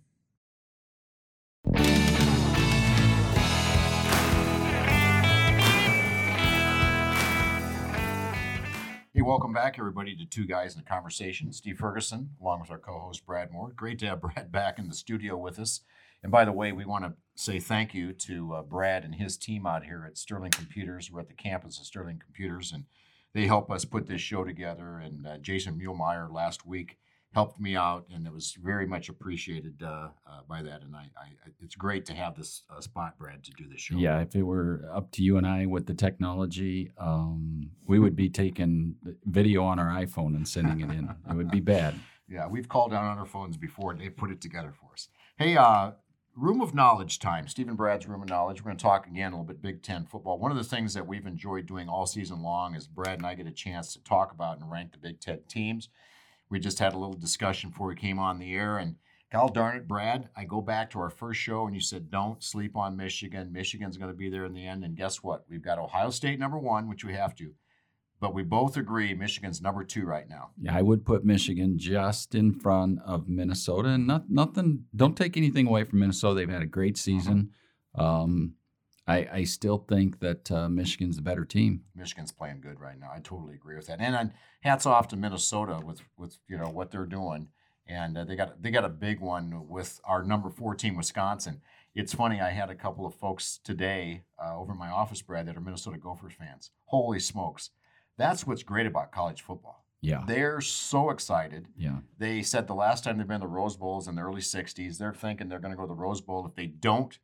Hey, 9.14 9.22
welcome 9.22 9.52
back, 9.52 9.78
everybody, 9.78 10.16
to 10.16 10.26
Two 10.26 10.46
Guys 10.46 10.74
in 10.74 10.80
a 10.80 10.86
Conversation. 10.86 11.52
Steve 11.52 11.78
Ferguson, 11.78 12.30
along 12.40 12.62
with 12.62 12.72
our 12.72 12.78
co 12.78 12.98
host, 12.98 13.26
Brad 13.26 13.52
Moore. 13.52 13.74
Great 13.76 14.00
to 14.00 14.06
have 14.06 14.22
Brad 14.22 14.54
back 14.54 14.80
in 14.80 14.88
the 14.88 14.96
studio 14.96 15.36
with 15.36 15.60
us. 15.60 15.82
And 16.24 16.32
by 16.32 16.46
the 16.46 16.54
way, 16.54 16.72
we 16.72 16.86
want 16.86 17.04
to 17.04 17.16
say 17.36 17.60
thank 17.60 17.94
you 17.94 18.14
to 18.14 18.54
uh, 18.54 18.62
Brad 18.62 19.04
and 19.04 19.16
his 19.16 19.36
team 19.36 19.66
out 19.66 19.84
here 19.84 20.06
at 20.08 20.18
Sterling 20.18 20.52
Computers. 20.52 21.12
We're 21.12 21.20
at 21.20 21.28
the 21.28 21.34
campus 21.34 21.78
of 21.78 21.86
Sterling 21.86 22.22
Computers, 22.24 22.72
and 22.72 22.86
they 23.34 23.48
help 23.48 23.70
us 23.70 23.84
put 23.84 24.08
this 24.08 24.22
show 24.22 24.46
together. 24.46 25.00
And 25.00 25.28
uh, 25.28 25.40
Jason 25.40 25.78
Muehlmeyer 25.78 26.32
last 26.32 26.66
week 26.66 26.98
helped 27.34 27.60
me 27.60 27.76
out, 27.76 28.06
and 28.14 28.28
it 28.28 28.34
was 28.34 28.58
very 28.62 28.86
much 28.86 29.10
appreciated 29.10 29.82
uh, 29.84 30.10
uh, 30.28 30.42
by 30.48 30.62
that. 30.62 30.82
And 30.82 30.96
I, 30.96 31.10
I, 31.18 31.30
it's 31.62 31.76
great 31.76 32.06
to 32.08 32.14
have 32.14 32.36
this 32.36 32.64
uh, 32.70 32.82
spot, 32.82 33.18
Brad, 33.18 33.44
to 33.44 33.52
do 33.52 33.68
this 33.70 33.80
show. 33.80 33.96
Yeah, 33.96 34.20
if 34.20 34.36
it 34.36 34.44
were 34.44 34.90
up 34.94 35.12
to 35.12 35.24
you 35.24 35.38
and 35.38 35.48
I 35.48 35.66
with 35.66 35.86
the 35.86 35.94
technology, 35.94 36.92
um, 36.98 37.70
we 37.88 38.00
would 38.00 38.16
be 38.16 38.30
taking 38.30 38.96
video 39.26 39.64
on 39.64 39.80
our 39.80 39.90
iPhone 39.90 40.36
and 40.36 40.48
sending 40.48 40.82
it 40.82 40.94
in. 40.94 41.10
It 41.30 41.36
would 41.36 41.52
be 41.52 41.62
bad. 41.62 41.96
Yeah, 42.32 42.48
we've 42.48 42.70
called 42.70 42.92
down 42.92 43.04
on 43.04 43.18
our 43.20 43.26
phones 43.26 43.58
before, 43.58 43.92
and 43.92 44.00
they 44.00 44.08
put 44.08 44.32
it 44.32 44.40
together 44.40 44.72
for 44.72 44.94
us. 44.94 45.10
Hey, 45.38 45.58
uh, 45.58 45.92
Room 46.38 46.62
of 46.62 46.74
Knowledge 46.74 47.20
time. 47.20 47.48
Stephen 47.50 47.76
Brad's 47.76 48.08
Room 48.08 48.22
of 48.22 48.30
Knowledge. 48.30 48.62
We're 48.62 48.70
going 48.70 48.78
to 48.78 48.82
talk 48.82 49.06
again 49.06 49.34
a 49.34 49.36
little 49.36 49.44
bit 49.44 49.62
Big 49.62 49.84
Ten 49.84 50.06
football. 50.06 50.40
One 50.40 50.50
of 50.50 50.58
the 50.58 50.64
things 50.64 50.94
that 50.94 51.06
we've 51.06 51.26
enjoyed 51.26 51.66
doing 51.66 51.90
all 51.90 52.06
season 52.06 52.42
long 52.42 52.74
is 52.74 52.88
Brad 52.88 53.18
and 53.18 53.28
I 53.28 53.36
get 53.36 53.48
a 53.48 53.52
chance 53.52 53.92
to 53.94 54.04
talk 54.04 54.32
about 54.32 54.62
and 54.62 54.72
rank 54.72 54.94
the 54.94 54.98
Big 54.98 55.20
Ten 55.20 55.42
teams. 55.50 55.90
We 56.52 56.60
just 56.60 56.80
had 56.80 56.94
a 56.94 56.98
little 56.98 57.16
discussion 57.16 57.72
before 57.72 57.88
we 57.88 57.96
came 57.96 58.20
on 58.20 58.38
the 58.38 58.54
air, 58.54 58.78
and 58.78 58.98
God 59.32 59.54
darn 59.54 59.78
it, 59.78 59.88
Brad, 59.88 60.28
I 60.36 60.44
go 60.44 60.60
back 60.60 60.90
to 60.92 61.00
our 61.00 61.10
first 61.10 61.40
show, 61.40 61.66
and 61.66 61.74
you 61.74 61.80
said, 61.80 62.12
don't 62.12 62.44
sleep 62.44 62.76
on 62.76 62.98
Michigan. 62.98 63.54
Michigan's 63.54 63.96
going 63.96 64.12
to 64.12 64.18
be 64.18 64.30
there 64.30 64.44
in 64.44 64.54
the 64.54 64.68
end. 64.68 64.84
And 64.84 64.98
guess 64.98 65.24
what? 65.24 65.46
We've 65.50 65.64
got 65.64 65.80
Ohio 65.80 66.10
State 66.10 66.38
number 66.38 66.60
one, 66.60 66.90
which 66.90 67.06
we 67.06 67.14
have 67.14 67.34
to. 67.36 67.54
But 68.20 68.34
we 68.34 68.44
both 68.44 68.76
agree 68.76 69.14
Michigan's 69.14 69.62
number 69.62 69.86
two 69.86 70.06
right 70.06 70.30
now. 70.30 70.52
Yeah, 70.62 70.78
I 70.78 70.82
would 70.82 71.06
put 71.06 71.24
Michigan 71.24 71.80
just 71.80 72.36
in 72.36 72.52
front 72.52 73.00
of 73.06 73.30
Minnesota, 73.30 73.90
and 73.90 74.06
not, 74.06 74.30
nothing. 74.30 74.84
Don't 74.94 75.16
take 75.16 75.38
anything 75.38 75.68
away 75.68 75.86
from 75.86 76.00
Minnesota. 76.00 76.36
They've 76.36 76.50
had 76.50 76.62
a 76.62 76.68
great 76.68 76.98
season. 76.98 77.52
Um, 77.96 78.56
I, 79.08 79.28
I 79.32 79.44
still 79.46 79.80
think 79.90 80.20
that 80.20 80.52
uh, 80.52 80.70
Michigan's 80.70 81.16
the 81.16 81.22
better 81.22 81.44
team. 81.46 81.82
Michigan's 81.96 82.32
playing 82.32 82.62
good 82.62 82.80
right 82.80 83.00
now. 83.00 83.10
I 83.14 83.20
totally 83.20 83.56
agree 83.56 83.76
with 83.76 83.88
that. 83.88 84.00
And, 84.00 84.16
and 84.16 84.32
hats 84.62 84.86
off 84.86 85.08
to 85.10 85.16
Minnesota 85.18 85.80
with 85.84 86.02
with 86.18 86.38
you 86.48 86.58
know 86.58 86.70
what 86.70 86.92
they're 86.92 87.06
doing. 87.06 87.50
And 87.88 88.18
uh, 88.18 88.24
they 88.26 88.36
got 88.36 88.62
they 88.62 88.72
got 88.72 88.86
a 88.86 88.90
big 88.90 89.20
one 89.20 89.68
with 89.68 90.00
our 90.06 90.24
number 90.24 90.50
four 90.50 90.76
team, 90.76 90.96
Wisconsin. 90.96 91.62
It's 91.94 92.14
funny. 92.14 92.40
I 92.40 92.52
had 92.52 92.70
a 92.70 92.76
couple 92.76 93.06
of 93.06 93.16
folks 93.16 93.60
today 93.64 94.22
uh, 94.42 94.58
over 94.58 94.72
in 94.74 94.78
my 94.80 94.90
office, 94.90 95.22
Brad, 95.22 95.48
that 95.48 95.58
are 95.58 95.62
Minnesota 95.62 95.98
Gophers 95.98 96.34
fans. 96.38 96.70
Holy 96.86 97.20
smokes! 97.20 97.72
That's 98.18 98.46
what's 98.48 98.64
great 98.64 98.86
about 98.86 99.12
college 99.12 99.42
football. 99.42 99.84
Yeah, 100.04 100.24
They're 100.26 100.62
so 100.62 101.12
excited. 101.12 101.68
yeah, 101.78 101.98
They 102.18 102.42
said 102.42 102.66
the 102.68 102.74
last 102.74 103.04
time 103.04 103.18
they've 103.18 103.28
been 103.28 103.42
to 103.42 103.46
the 103.46 103.52
Rose 103.54 103.76
Bowls 103.78 104.08
in 104.08 104.16
the 104.16 104.22
early 104.24 104.42
'60s, 104.42 104.98
they're 104.98 105.14
thinking 105.14 105.48
they're 105.50 105.60
going 105.60 105.74
to 105.74 105.78
go 105.78 105.84
to 105.84 105.88
the 105.90 105.94
Rose 105.94 106.22
Bowl. 106.22 106.46
If 106.48 106.56
they 106.56 106.66
don't, 106.68 107.18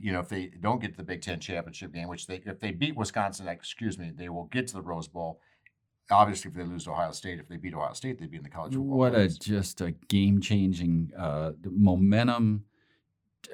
you 0.00 0.12
know, 0.12 0.20
if 0.20 0.28
they 0.28 0.50
don't 0.60 0.80
get 0.80 0.92
to 0.92 0.96
the 0.96 1.02
Big 1.04 1.22
Ten 1.22 1.40
championship 1.40 1.92
game, 1.92 2.08
which 2.08 2.26
they 2.26 2.40
if 2.46 2.60
they 2.60 2.70
beat 2.72 2.96
Wisconsin, 2.96 3.48
excuse 3.48 3.98
me, 3.98 4.12
they 4.16 4.28
will 4.28 4.44
get 4.46 4.66
to 4.68 4.74
the 4.74 4.82
Rose 4.82 5.08
Bowl. 5.08 5.40
Obviously, 6.10 6.50
if 6.50 6.56
they 6.56 6.64
lose 6.64 6.84
to 6.84 6.90
Ohio 6.90 7.12
State, 7.12 7.38
if 7.40 7.48
they 7.48 7.56
beat 7.56 7.74
Ohio 7.74 7.92
State, 7.94 8.18
they'd 8.18 8.30
be 8.30 8.36
in 8.36 8.42
the 8.42 8.48
college 8.50 8.74
football. 8.74 8.98
What 8.98 9.14
a 9.14 9.28
just 9.28 9.80
a 9.80 9.92
game 10.08 10.40
changing 10.40 11.10
uh, 11.18 11.52
momentum 11.70 12.64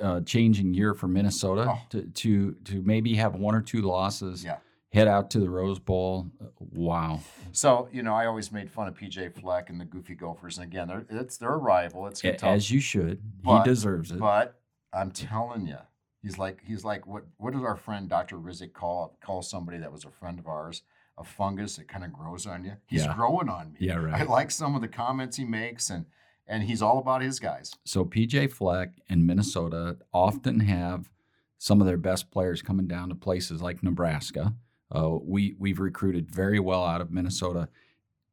uh, 0.01 0.21
changing 0.23 0.73
year 0.75 0.95
for 0.95 1.09
Minnesota 1.09 1.67
Oh. 1.69 1.81
to, 1.91 2.03
to 2.03 2.53
to 2.65 2.83
maybe 2.83 3.15
have 3.15 3.35
one 3.35 3.55
or 3.55 3.61
two 3.63 3.83
losses. 3.83 4.45
Yeah. 4.45 4.59
Head 4.93 5.07
out 5.07 5.31
to 5.31 5.39
the 5.39 5.49
Rose 5.49 5.79
Bowl. 5.79 6.27
Wow. 6.59 7.21
So 7.53 7.89
you 7.93 8.03
know, 8.03 8.15
I 8.15 8.27
always 8.27 8.51
made 8.51 8.71
fun 8.71 8.89
of 8.89 8.95
PJ 8.95 9.41
Fleck 9.41 9.71
and 9.71 9.81
the 9.81 9.85
Goofy 9.85 10.17
Gophers, 10.17 10.59
and 10.59 10.67
again, 10.67 10.89
they're, 10.89 11.07
it's 11.09 11.37
their 11.37 11.57
rival. 11.59 12.07
It's 12.09 12.21
tough. 12.21 12.43
As 12.43 12.71
you 12.71 12.81
should. 12.81 13.21
But- 13.45 13.63
he 13.63 13.71
deserves 13.71 14.11
it. 14.11 14.19
But 14.19 14.61
I'm 14.93 15.13
telling 15.13 15.69
you, 15.69 15.77
he's 16.23 16.39
like 16.39 16.61
he's 16.67 16.85
like 16.85 17.07
what 17.07 17.25
what 17.39 17.53
does 17.53 17.63
our 17.63 17.77
friend 17.77 18.09
Dr. 18.09 18.37
Rizik 18.37 18.73
call 18.73 19.17
call 19.23 19.43
somebody 19.43 19.79
that 19.79 19.93
was 19.93 20.05
a 20.05 20.11
friend 20.11 20.39
of 20.39 20.47
ours? 20.47 20.83
A 21.19 21.25
fungus 21.25 21.77
that 21.77 21.87
kind 21.87 22.03
of 22.03 22.13
grows 22.15 22.47
on 22.47 22.65
you. 22.65 22.73
He's 22.87 23.05
Yeah. 23.05 23.15
growing 23.15 23.51
on 23.51 23.73
me. 23.73 23.79
yeah, 23.81 23.97
right. 23.97 24.23
I 24.23 24.25
like 24.25 24.51
some 24.51 24.75
of 24.75 24.81
the 24.81 24.89
comments 24.89 25.37
he 25.37 25.45
makes, 25.45 25.91
and 25.91 26.07
and 26.47 26.63
he's 26.63 26.81
all 26.81 26.99
about 26.99 27.21
his 27.21 27.39
guys. 27.39 27.73
So 27.85 28.05
PJ 28.07 28.51
Fleck 28.53 28.91
and 29.09 29.27
Minnesota 29.27 29.99
often 30.15 30.61
have 30.61 31.11
some 31.59 31.81
of 31.83 31.87
their 31.87 31.99
best 31.99 32.31
players 32.31 32.63
coming 32.63 32.87
down 32.87 33.11
to 33.11 33.15
places 33.15 33.61
like 33.61 33.83
Nebraska. 33.83 34.55
Uh, 34.91 35.19
we 35.23 35.55
we've 35.59 35.79
recruited 35.79 36.31
very 36.31 36.59
well 36.59 36.85
out 36.85 37.03
of 37.03 37.11
Minnesota. 37.11 37.69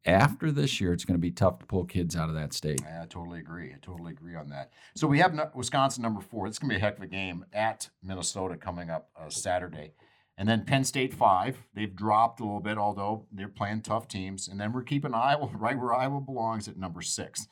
After 0.07 0.53
this 0.53 0.79
year, 0.79 0.93
it's 0.93 1.03
going 1.03 1.15
to 1.15 1.21
be 1.21 1.31
tough 1.31 1.59
to 1.59 1.65
pull 1.65 1.83
kids 1.83 2.15
out 2.15 2.29
of 2.29 2.35
that 2.35 2.53
state. 2.53 2.81
I 2.85 3.05
totally 3.07 3.39
agree. 3.39 3.73
I 3.73 3.77
totally 3.81 4.13
agree 4.13 4.35
on 4.35 4.49
that. 4.49 4.71
So 4.95 5.05
we 5.05 5.19
have 5.19 5.37
Wisconsin 5.53 6.01
number 6.01 6.21
four. 6.21 6.47
It's 6.47 6.57
going 6.57 6.69
to 6.69 6.75
be 6.75 6.77
a 6.77 6.83
heck 6.83 6.95
of 6.95 7.03
a 7.03 7.07
game 7.07 7.45
at 7.51 7.89
Minnesota 8.01 8.55
coming 8.55 8.89
up 8.89 9.09
uh, 9.19 9.29
Saturday. 9.29 9.91
And 10.37 10.47
then 10.47 10.63
Penn 10.63 10.85
State 10.85 11.13
five. 11.13 11.57
They've 11.73 11.93
dropped 11.93 12.39
a 12.39 12.43
little 12.43 12.61
bit, 12.61 12.77
although 12.77 13.25
they're 13.33 13.49
playing 13.49 13.81
tough 13.81 14.07
teams. 14.07 14.47
And 14.47 14.59
then 14.59 14.71
we're 14.71 14.83
keeping 14.83 15.13
Iowa 15.13 15.49
right 15.53 15.77
where 15.77 15.93
Iowa 15.93 16.21
belongs 16.21 16.69
at 16.69 16.77
number 16.77 17.01
six. 17.01 17.47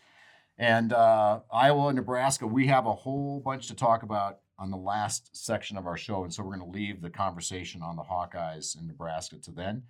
And 0.57 0.93
uh, 0.93 1.41
Iowa 1.51 1.87
and 1.87 1.97
Nebraska, 1.97 2.47
we 2.47 2.67
have 2.67 2.85
a 2.85 2.93
whole 2.93 3.41
bunch 3.41 3.67
to 3.67 3.75
talk 3.75 4.03
about 4.03 4.39
on 4.57 4.71
the 4.71 4.77
last 4.77 5.35
section 5.35 5.75
of 5.75 5.85
our 5.85 5.97
show. 5.97 6.23
And 6.23 6.33
so 6.33 6.41
we're 6.41 6.55
going 6.55 6.71
to 6.71 6.77
leave 6.77 7.01
the 7.01 7.09
conversation 7.09 7.81
on 7.81 7.97
the 7.97 8.03
Hawkeyes 8.03 8.79
in 8.79 8.87
Nebraska 8.87 9.39
to 9.39 9.51
then. 9.51 9.83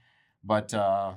But 0.44 0.74
uh, 0.74 1.14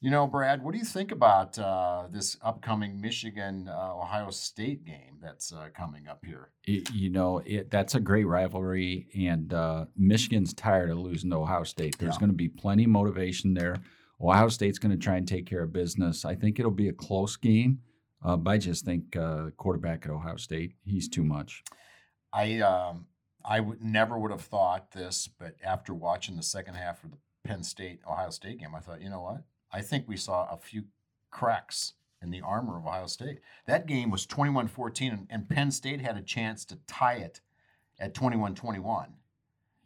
you 0.00 0.10
know, 0.10 0.26
Brad, 0.26 0.62
what 0.62 0.72
do 0.72 0.78
you 0.78 0.84
think 0.84 1.12
about 1.12 1.58
uh, 1.58 2.04
this 2.10 2.36
upcoming 2.42 3.00
Michigan 3.00 3.68
uh, 3.68 3.94
Ohio 3.94 4.30
State 4.30 4.84
game 4.84 5.18
that's 5.22 5.52
uh, 5.52 5.68
coming 5.74 6.06
up 6.08 6.24
here? 6.24 6.50
It- 6.66 6.90
you 6.92 7.10
know, 7.10 7.38
it, 7.38 7.70
that's 7.70 7.94
a 7.94 8.00
great 8.00 8.24
rivalry, 8.26 9.08
and 9.16 9.52
uh, 9.54 9.86
Michigan's 9.96 10.52
tired 10.52 10.90
of 10.90 10.98
losing 10.98 11.30
to 11.30 11.36
Ohio 11.36 11.64
State. 11.64 11.98
There's 11.98 12.14
Yeah. 12.16 12.20
going 12.20 12.30
to 12.30 12.36
be 12.36 12.48
plenty 12.48 12.84
of 12.84 12.90
motivation 12.90 13.54
there. 13.54 13.76
Ohio 14.20 14.48
State's 14.48 14.78
going 14.78 14.92
to 14.92 14.98
try 15.02 15.16
and 15.16 15.26
take 15.26 15.46
care 15.46 15.62
of 15.62 15.72
business. 15.72 16.24
I 16.24 16.34
think 16.34 16.58
it'll 16.58 16.70
be 16.70 16.88
a 16.88 16.92
close 16.92 17.36
game, 17.36 17.80
uh, 18.22 18.36
but 18.36 18.50
I 18.52 18.58
just 18.58 18.84
think 18.84 19.16
uh, 19.16 19.50
quarterback 19.56 20.04
at 20.04 20.10
Ohio 20.12 20.36
State, 20.36 20.74
he's 20.84 21.08
too 21.08 21.24
much. 21.24 21.62
I 22.32 22.60
um, 22.60 23.06
I 23.44 23.60
never 23.80 24.18
would 24.18 24.30
have 24.30 24.40
thought 24.42 24.90
this, 24.92 25.28
but 25.38 25.54
after 25.64 25.94
watching 25.94 26.36
the 26.36 26.42
second 26.42 26.74
half 26.74 27.02
of 27.04 27.10
the 27.12 27.18
Penn 27.44 27.62
State 27.62 28.00
Ohio 28.06 28.30
State 28.30 28.58
game, 28.60 28.74
I 28.74 28.80
thought, 28.80 29.00
you 29.02 29.08
know 29.10 29.20
what? 29.22 29.42
I 29.74 29.82
think 29.82 30.06
we 30.06 30.16
saw 30.16 30.46
a 30.50 30.56
few 30.56 30.84
cracks 31.30 31.94
in 32.22 32.30
the 32.30 32.40
armor 32.40 32.78
of 32.78 32.86
Ohio 32.86 33.06
State. 33.06 33.40
That 33.66 33.86
game 33.86 34.10
was 34.10 34.26
21-14, 34.26 35.12
and, 35.12 35.26
and 35.28 35.48
Penn 35.48 35.72
State 35.72 36.00
had 36.00 36.16
a 36.16 36.22
chance 36.22 36.64
to 36.66 36.78
tie 36.86 37.16
it 37.16 37.40
at 37.98 38.14
21-21. 38.14 39.08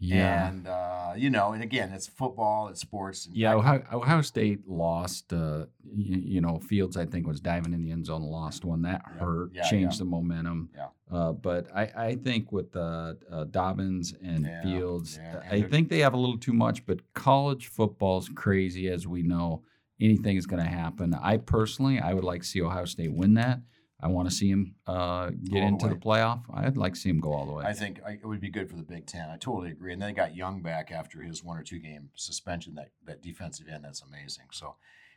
Yeah. 0.01 0.49
And 0.49 0.69
uh, 0.69 1.15
you 1.17 1.29
know, 1.29 1.53
and 1.53 1.63
again, 1.63 1.91
it's 1.93 2.07
football, 2.07 2.69
it's 2.69 2.81
sports. 2.81 3.27
and 3.27 3.35
Yeah, 3.35 3.55
Ohio, 3.55 3.83
Ohio 3.93 4.23
State 4.23 4.61
lost. 4.69 5.33
Uh, 5.33 5.67
you, 5.93 6.19
you 6.25 6.41
know, 6.41 6.61
Fields 6.61 6.97
I 6.97 7.05
think 7.05 7.27
was 7.27 7.41
diving 7.41 7.75
in 7.75 7.83
the 7.83 7.91
end 7.91 8.07
zone, 8.07 8.23
lost 8.23 8.65
one 8.65 8.83
that 8.83 9.03
Yeah, 9.05 9.19
hurt, 9.19 9.51
yeah, 9.53 9.69
changed 9.69 9.95
yeah. 9.95 9.99
the 9.99 10.05
momentum. 10.05 10.71
Yeah. 10.77 10.87
Uh, 11.11 11.33
but 11.33 11.67
I, 11.75 11.91
I 11.97 12.15
think 12.15 12.53
with 12.53 12.77
uh, 12.77 13.15
uh, 13.31 13.45
Dobbins 13.45 14.15
and 14.23 14.49
Fields, 14.63 15.19
yeah, 15.21 15.41
and 15.45 15.65
I 15.65 15.69
think 15.69 15.89
they 15.89 15.99
have 16.01 16.15
a 16.15 16.19
little 16.19 16.39
too 16.39 16.53
much. 16.53 16.87
But 16.87 17.01
college 17.15 17.67
football's 17.67 18.29
crazy, 18.29 18.89
as 18.89 19.07
we 19.07 19.23
know. 19.23 19.63
Anything 20.01 20.37
is 20.37 20.47
going 20.47 20.63
to 20.63 20.69
happen. 20.69 21.15
I 21.15 21.39
personally, 21.39 21.99
I 21.99 22.15
would 22.15 22.25
like 22.25 22.43
to 22.43 22.47
see 22.47 22.63
Ohio 22.63 22.85
State 22.85 23.13
win 23.13 23.35
that. 23.35 23.61
I 24.01 24.07
want 24.07 24.29
to 24.29 24.35
see 24.35 24.49
him 24.49 24.77
uh, 24.87 25.31
get 25.31 25.55
All 25.55 25.61
the 25.61 25.67
into 25.67 25.89
the 25.89 25.97
playoff. 25.97 26.43
I'd 26.55 26.77
like 26.77 26.95
to 26.95 27.01
see 27.01 27.09
him 27.09 27.19
go 27.19 27.33
all 27.33 27.47
the 27.47 27.53
way. 27.53 27.65
I 27.65 27.73
think 27.73 28.01
it 28.07 28.25
would 28.25 28.41
be 28.41 28.49
good 28.49 28.71
for 28.71 28.77
the 28.77 28.85
Big 28.85 29.07
Ten. 29.07 29.29
I 29.29 29.37
totally 29.39 29.73
agree. 29.73 29.93
And 29.93 30.01
then 30.01 30.11
they 30.11 30.15
got 30.15 30.37
Young 30.37 30.63
back 30.63 30.93
after 30.93 31.21
his 31.21 31.43
one 31.43 31.59
or 31.59 31.65
two 31.65 31.81
game 31.81 32.11
suspension. 32.15 32.77
That 32.77 32.91
that 33.07 33.23
defensive 33.23 33.67
end, 33.69 33.85
that's 33.85 34.03
amazing. 34.03 34.45
So, 34.53 34.77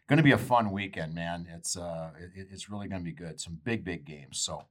going 0.10 0.18
to 0.18 0.24
be 0.24 0.32
a 0.32 0.38
fun 0.38 0.72
weekend, 0.72 1.14
man. 1.14 1.48
It's 1.56 1.78
uh, 1.78 2.10
it, 2.20 2.48
it's 2.52 2.72
really 2.72 2.88
going 2.88 3.02
to 3.02 3.06
be 3.06 3.12
good. 3.12 3.40
Some 3.40 3.60
big 3.64 3.86
big 3.86 4.04
games. 4.04 4.40
So, 4.40 4.64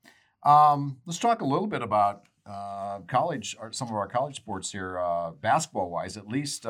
um, 0.44 0.98
let's 1.06 1.20
talk 1.20 1.40
a 1.40 1.46
little 1.46 1.68
bit 1.68 1.82
about 1.82 2.24
uh, 2.44 3.00
college 3.06 3.56
or 3.60 3.72
some 3.72 3.86
of 3.86 3.94
our 3.94 4.08
college 4.08 4.34
sports 4.34 4.72
here, 4.72 4.98
uh, 4.98 5.30
basketball 5.30 5.88
wise. 5.88 6.16
At 6.16 6.26
least. 6.26 6.66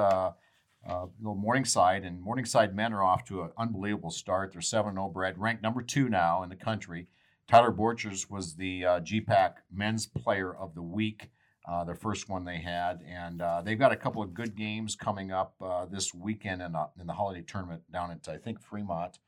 Uh, 0.89 1.05
uh, 1.05 1.07
Morningside 1.21 2.05
and 2.05 2.21
Morningside 2.21 2.75
men 2.75 2.93
are 2.93 3.03
off 3.03 3.25
to 3.27 3.43
an 3.43 3.51
unbelievable 3.59 4.11
start. 4.11 4.53
They're 4.53 4.63
7 4.63 4.95
0 4.95 5.09
Brad, 5.09 5.39
ranked 5.39 5.63
number 5.63 5.83
two 5.83 6.09
now 6.09 6.43
in 6.43 6.49
the 6.49 6.57
country. 6.57 7.07
Tyler 7.49 7.73
Borchers 7.73 8.31
was 8.31 8.55
the 8.55 8.85
uh, 8.85 9.01
GPAC 9.01 9.55
Men's 9.73 10.07
Player 10.07 10.55
of 10.55 10.75
the 10.75 10.83
Week, 10.83 11.31
uh, 11.69 11.85
their 11.85 11.97
first 11.97 12.29
one 12.29 12.45
they 12.45 12.59
had, 12.59 13.03
and 13.07 13.43
uh, 13.43 13.61
they've 13.61 13.79
got 13.79 13.93
a 13.93 13.97
couple 13.97 14.23
of 14.23 14.33
good 14.33 14.57
games 14.57 14.95
coming 14.95 15.33
up 15.33 15.55
uh, 15.61 15.85
this 15.87 16.15
weekend 16.15 16.63
in, 16.63 16.77
uh, 16.77 16.87
in 16.99 17.07
the 17.07 17.13
holiday 17.13 17.43
tournament 17.43 17.83
down 17.93 18.11
at 18.11 18.29
I 18.29 18.39
think 18.39 18.61
Fremont. 18.61 19.19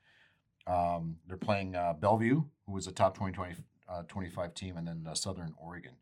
Um, 0.66 1.16
they're 1.26 1.36
playing 1.36 1.74
uh, 1.74 1.94
Bellevue, 1.94 2.44
who 2.66 2.72
was 2.72 2.86
a 2.86 2.92
top 2.92 3.16
20, 3.16 3.32
20 3.32 3.54
uh, 3.88 4.02
25 4.04 4.54
team, 4.54 4.76
and 4.76 4.86
then 4.86 5.06
Southern 5.14 5.52
Oregon. 5.58 5.92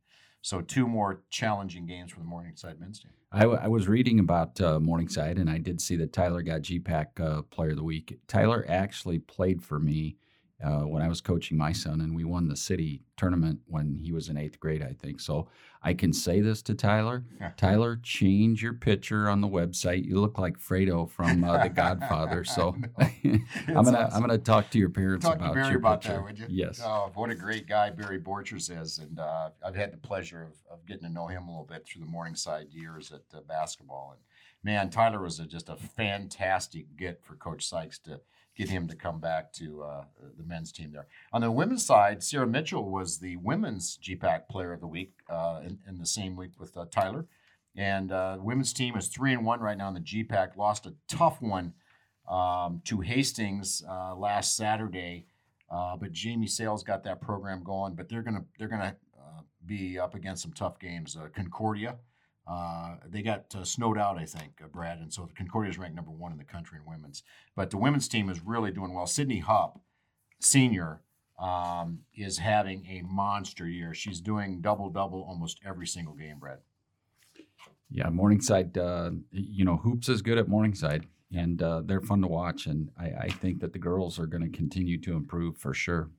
So 0.43 0.61
two 0.61 0.87
more 0.87 1.23
challenging 1.31 1.87
games 1.87 2.13
for 2.13 2.21
the 2.21 2.25
Morningside 2.27 2.81
men's 2.81 3.01
team. 3.01 3.13
I, 3.33 3.41
w- 3.41 3.61
I 3.63 3.69
was 3.69 3.89
reading 3.89 4.19
about 4.19 4.61
uh, 4.61 4.81
Morningside, 4.81 5.39
and 5.39 5.49
I 5.51 5.59
did 5.59 5.81
see 5.81 5.97
that 5.97 6.13
Tyler 6.13 6.43
got 6.43 6.63
GPAC 6.63 7.21
uh, 7.21 7.43
Player 7.43 7.71
of 7.71 7.77
the 7.77 7.85
Week. 7.85 8.19
Tyler 8.27 8.65
actually 8.69 9.19
played 9.19 9.63
for 9.63 9.79
me 9.79 10.17
uh, 10.65 10.81
when 10.81 11.03
I 11.03 11.09
was 11.09 11.21
coaching 11.21 11.57
my 11.57 11.73
son, 11.73 12.01
and 12.01 12.15
we 12.15 12.25
won 12.25 12.49
the 12.49 12.57
city 12.57 13.03
tournament 13.17 13.61
when 13.67 13.99
he 14.03 14.13
was 14.13 14.29
in 14.29 14.37
eighth 14.37 14.61
grade, 14.61 14.83
I 14.83 14.93
think. 14.93 15.21
So 15.21 15.49
I 15.83 15.95
can 15.95 16.13
say 16.13 16.41
this 16.41 16.61
to 16.63 16.75
Tyler: 16.75 17.25
Tyler, 17.57 17.99
change 18.03 18.63
your 18.63 18.75
picture 18.75 19.29
on 19.29 19.41
the 19.41 19.49
website. 19.49 20.05
You 20.05 20.21
look 20.21 20.39
like 20.39 20.59
Fredo 20.59 21.09
from 21.11 21.45
uh, 21.45 21.63
The 21.63 21.71
Godfather. 21.71 22.45
So 22.45 22.77
I'm 22.99 23.45
gonna 23.67 23.99
awesome. 23.99 24.15
I'm 24.15 24.21
gonna 24.21 24.39
talk 24.39 24.71
to 24.71 24.79
your 24.79 24.91
parents 24.91 25.25
Talk 25.25 25.39
to 25.39 25.45
about 25.45 25.55
Barry 25.55 25.69
your 25.69 25.79
about 25.79 26.03
picture. 26.03 26.17
that, 26.17 26.25
would 26.25 26.39
you? 26.39 26.47
Yes. 26.49 26.81
Oh, 26.85 27.11
what 27.15 27.31
a 27.31 27.35
great 27.35 27.67
guy 27.67 27.91
Barry 27.91 28.21
Borchers 28.21 28.71
is, 28.71 28.99
and 28.99 29.19
uh, 29.19 29.51
I've 29.65 29.77
had 29.77 29.93
the 29.93 29.99
pleasure 29.99 30.43
of, 30.43 30.53
of 30.71 30.87
getting 30.87 31.05
to 31.05 31.13
know 31.13 31.27
him 31.27 31.45
a 31.45 31.51
little 31.51 31.65
bit 31.65 31.87
through 31.87 32.01
the 32.05 32.11
Morningside 32.11 32.69
years 32.71 33.13
at 33.13 33.23
uh, 33.35 33.41
basketball. 33.49 34.15
And 34.17 34.21
man, 34.63 34.91
Tyler 34.91 35.23
was 35.23 35.41
a, 35.41 35.47
just 35.47 35.69
a 35.71 35.77
fantastic 35.77 36.97
get 36.97 37.25
for 37.25 37.35
Coach 37.37 37.67
Sykes 37.67 37.99
to 38.01 38.21
get 38.61 38.69
him 38.69 38.87
to 38.87 38.95
come 38.95 39.19
back 39.19 39.51
to 39.55 39.83
uh, 39.83 40.05
the 40.37 40.45
men's 40.45 40.71
team 40.71 40.93
there. 40.93 41.07
On 41.33 41.41
the 41.41 41.51
women's 41.51 41.85
side, 41.85 42.23
Sarah 42.23 42.47
Mitchell 42.47 42.91
was 42.91 43.19
the 43.19 43.37
women's 43.37 43.99
GPAC 44.03 44.49
Player 44.51 44.75
of 44.75 44.81
the 44.81 44.87
Week 44.87 45.15
uh, 45.31 45.61
in, 45.65 45.79
in 45.89 45.97
the 45.97 46.05
same 46.05 46.37
week 46.37 46.51
with 46.59 46.77
uh, 46.77 46.85
Tyler. 46.91 47.25
And 47.75 48.13
uh, 48.13 48.37
the 48.37 48.43
women's 48.43 48.75
team 48.75 48.97
is 48.97 49.09
three 49.09 49.33
and 49.33 49.47
one 49.47 49.61
right 49.61 49.79
now 49.79 49.89
in 49.89 49.95
the 49.95 50.01
GPAC. 50.01 50.59
Lost 50.59 50.85
a 50.85 50.93
tough 51.09 51.41
one 51.41 51.73
um, 52.29 52.83
to 52.85 53.01
Hastings 53.01 53.83
uh, 53.89 54.15
last 54.15 54.59
Saturday. 54.59 55.25
Uh, 55.71 55.97
but 55.97 56.13
Jamie 56.13 56.47
Sales 56.47 56.83
got 56.83 57.03
that 57.05 57.23
program 57.23 57.63
going. 57.63 57.95
But 57.95 58.11
they're 58.11 58.23
gonna 58.23 58.45
they're 58.59 58.69
gonna 58.69 58.97
be 59.65 59.99
up 59.99 60.15
against 60.15 60.43
some 60.43 60.53
tough 60.53 60.79
games. 60.81 61.17
Concordia, 61.35 61.97
uh, 62.51 62.97
they 63.09 63.23
got 63.23 63.55
uh, 63.55 63.63
snowed 63.63 63.97
out, 63.97 64.19
I 64.19 64.25
think, 64.25 64.61
uh, 64.63 64.67
Brad, 64.67 64.99
and 64.99 65.13
so 65.13 65.29
Concordia 65.37 65.71
is 65.71 65.79
ranked 65.79 65.95
number 65.95 66.11
one 66.11 66.33
in 66.33 66.39
the 66.39 66.45
country 66.45 66.79
in 66.79 66.91
women's. 66.91 67.23
But 67.55 67.71
the 67.71 67.77
women's 67.77 68.09
team 68.09 68.29
is 68.29 68.41
really 68.45 68.73
doing 68.73 68.93
well. 68.93 69.07
Sydney 69.07 69.39
Hupp, 69.39 69.79
senior, 70.41 71.01
um, 71.39 72.01
is 72.13 72.39
having 72.39 72.87
a 72.87 73.03
monster 73.03 73.69
year. 73.69 73.95
She's 73.95 74.21
doing 74.21 74.61
double 74.61 74.91
double 74.91 75.23
almost 75.23 75.61
every 75.65 75.87
single 75.87 76.15
game, 76.15 76.39
Brad. 76.41 76.59
Yeah, 77.89 78.09
Morningside. 78.11 78.77
Uh, 78.77 79.13
you 79.31 79.65
know, 79.65 79.77
hoops 79.77 80.09
is 80.09 80.21
good 80.21 80.37
at 80.37 80.49
Morningside, 80.49 81.07
and 81.33 81.63
uh, 81.63 81.83
they're 81.85 82.01
fun 82.01 82.21
to 82.23 82.29
watch. 82.29 82.67
And 82.67 82.91
I, 82.99 83.13
I 83.21 83.29
think 83.29 83.61
that 83.61 83.73
the 83.73 83.79
girls 83.79 84.19
are 84.19 84.27
going 84.27 84.43
to 84.43 84.57
continue 84.57 85.01
to 85.03 85.13
improve 85.13 85.57
for 85.57 85.73
sure. 85.73 86.11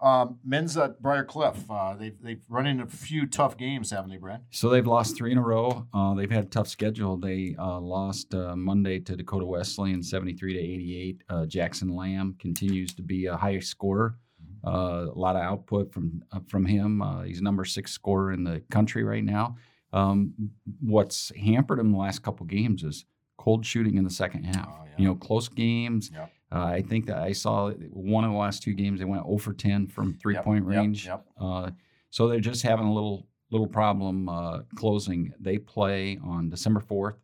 Um, 0.00 0.38
men's 0.44 0.76
at 0.76 1.02
Briar 1.02 1.24
Cliff, 1.24 1.68
uh, 1.68 1.96
they've 1.96 2.14
they've 2.22 2.42
run 2.48 2.66
into 2.66 2.84
a 2.84 2.86
few 2.86 3.26
tough 3.26 3.56
games, 3.56 3.90
haven't 3.90 4.10
they, 4.10 4.16
Brad? 4.16 4.42
So 4.50 4.68
they've 4.68 4.86
lost 4.86 5.16
three 5.16 5.32
in 5.32 5.38
a 5.38 5.42
row. 5.42 5.88
Uh, 5.92 6.14
they've 6.14 6.30
had 6.30 6.44
a 6.44 6.48
tough 6.48 6.68
schedule. 6.68 7.16
They 7.16 7.56
uh, 7.58 7.80
lost 7.80 8.32
uh, 8.32 8.54
Monday 8.54 9.00
to 9.00 9.16
Dakota 9.16 9.44
Wesleyan, 9.44 10.02
seventy-three 10.02 10.52
to 10.54 10.60
eighty-eight. 10.60 11.24
Uh, 11.28 11.46
Jackson 11.46 11.88
Lamb 11.88 12.36
continues 12.38 12.94
to 12.94 13.02
be 13.02 13.26
a 13.26 13.36
high 13.36 13.58
scorer. 13.58 14.16
Uh, 14.64 15.06
a 15.14 15.18
lot 15.18 15.34
of 15.34 15.42
output 15.42 15.92
from 15.92 16.22
uh, 16.30 16.40
from 16.48 16.64
him. 16.64 17.02
Uh, 17.02 17.22
he's 17.22 17.42
number 17.42 17.64
six 17.64 17.90
scorer 17.90 18.32
in 18.32 18.44
the 18.44 18.62
country 18.70 19.02
right 19.02 19.24
now. 19.24 19.56
Um, 19.92 20.32
what's 20.80 21.32
hampered 21.36 21.80
him 21.80 21.90
the 21.90 21.98
last 21.98 22.22
couple 22.22 22.46
games 22.46 22.84
is 22.84 23.04
cold 23.36 23.64
shooting 23.64 23.96
in 23.96 24.04
the 24.04 24.10
second 24.10 24.44
half. 24.44 24.68
Oh, 24.68 24.84
yeah. 24.84 24.90
You 24.96 25.06
know, 25.06 25.14
close 25.14 25.48
games. 25.48 26.10
Yep. 26.12 26.32
Uh, 26.50 26.64
I 26.64 26.82
think 26.82 27.06
that 27.06 27.18
I 27.18 27.32
saw 27.32 27.70
one 27.90 28.24
of 28.24 28.30
the 28.30 28.36
last 28.36 28.62
two 28.62 28.72
games 28.72 29.00
they 29.00 29.04
went 29.04 29.24
0 29.24 29.36
for 29.38 29.52
10 29.52 29.86
from 29.88 30.14
three 30.14 30.34
Yep, 30.34 30.44
point 30.44 30.64
range. 30.64 31.06
Yep. 31.06 31.26
Uh, 31.38 31.70
so 32.10 32.26
they're 32.28 32.40
just 32.40 32.62
having 32.62 32.86
a 32.86 32.92
little 32.92 33.26
little 33.50 33.66
problem 33.66 34.28
uh, 34.28 34.60
closing. 34.76 35.32
They 35.40 35.58
play 35.58 36.18
on 36.22 36.50
December 36.50 36.80
4th, 36.80 37.16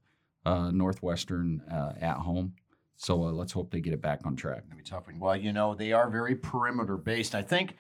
uh, 0.47 0.71
Northwestern 0.71 1.61
uh, 1.71 1.93
at 2.01 2.17
home. 2.17 2.55
So 2.97 3.25
uh, 3.25 3.33
let's 3.33 3.53
hope 3.53 3.71
they 3.71 3.81
get 3.81 3.93
it 3.93 4.01
back 4.01 4.21
on 4.25 4.37
track. 4.37 4.65
Gonna 4.67 4.77
be 4.77 4.83
tough. 4.83 5.05
Well, 5.19 5.37
you 5.37 5.53
know, 5.53 5.75
they 5.75 5.93
are 5.93 6.09
very 6.09 6.35
perimeter 6.35 6.97
based. 6.97 7.35
I 7.35 7.43
think 7.43 7.77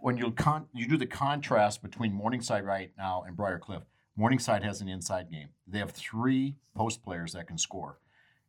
when 0.00 0.16
you 0.16 0.30
con- 0.32 0.66
you 0.72 0.88
do 0.88 0.96
the 0.96 1.06
contrast 1.06 1.82
between 1.82 2.12
Morningside 2.12 2.64
right 2.64 2.90
now 2.96 3.24
and 3.26 3.36
Briar 3.36 3.58
Cliff, 3.58 3.82
Morningside 4.16 4.62
has 4.62 4.80
an 4.80 4.88
inside 4.88 5.30
game. 5.30 5.48
They 5.66 5.78
have 5.78 5.90
three 5.90 6.56
post 6.74 7.02
players 7.02 7.32
that 7.34 7.46
can 7.46 7.58
score. 7.58 7.98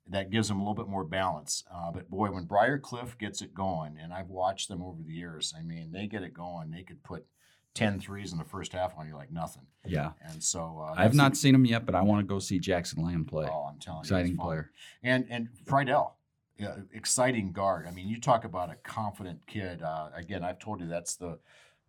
That 0.09 0.29
gives 0.29 0.47
them 0.47 0.57
a 0.57 0.61
little 0.61 0.75
bit 0.75 0.87
more 0.87 1.03
balance. 1.03 1.63
Uh, 1.73 1.91
but 1.91 2.09
boy, 2.09 2.31
when 2.31 2.45
Briar 2.45 2.77
Cliff 2.77 3.17
gets 3.17 3.41
it 3.41 3.53
going, 3.53 3.97
and 4.01 4.13
I've 4.13 4.29
watched 4.29 4.69
them 4.69 4.81
over 4.81 5.01
the 5.03 5.13
years, 5.13 5.53
I 5.57 5.61
mean, 5.61 5.91
they 5.91 6.07
get 6.07 6.23
it 6.23 6.33
going. 6.33 6.71
They 6.71 6.83
could 6.83 7.03
put 7.03 7.25
10 7.73 7.99
threes 7.99 8.31
in 8.31 8.37
the 8.37 8.43
first 8.45 8.73
half 8.73 8.97
on 8.97 9.07
you 9.07 9.15
like 9.15 9.31
nothing. 9.31 9.63
Yeah. 9.85 10.11
And 10.21 10.41
so 10.43 10.83
uh, 10.83 10.93
I've 10.97 11.13
not 11.13 11.33
a- 11.33 11.35
seen 11.35 11.53
him 11.53 11.65
yet, 11.65 11.85
but 11.85 11.93
I 11.93 12.01
want 12.01 12.21
to 12.21 12.27
go 12.27 12.39
see 12.39 12.57
Jackson 12.57 13.03
Lamb 13.03 13.25
play. 13.25 13.47
Oh, 13.51 13.67
I'm 13.71 13.79
telling 13.79 13.99
you, 13.99 14.01
Exciting 14.03 14.37
player. 14.37 14.71
And 15.03 15.25
and 15.29 15.49
Friedel, 15.65 16.15
yeah, 16.57 16.77
exciting 16.91 17.51
guard. 17.51 17.85
I 17.87 17.91
mean, 17.91 18.07
you 18.07 18.19
talk 18.19 18.45
about 18.45 18.71
a 18.71 18.75
confident 18.75 19.45
kid. 19.45 19.81
Uh, 19.83 20.09
again, 20.15 20.43
I've 20.43 20.57
told 20.59 20.79
you 20.81 20.87
that's 20.87 21.15
the 21.17 21.37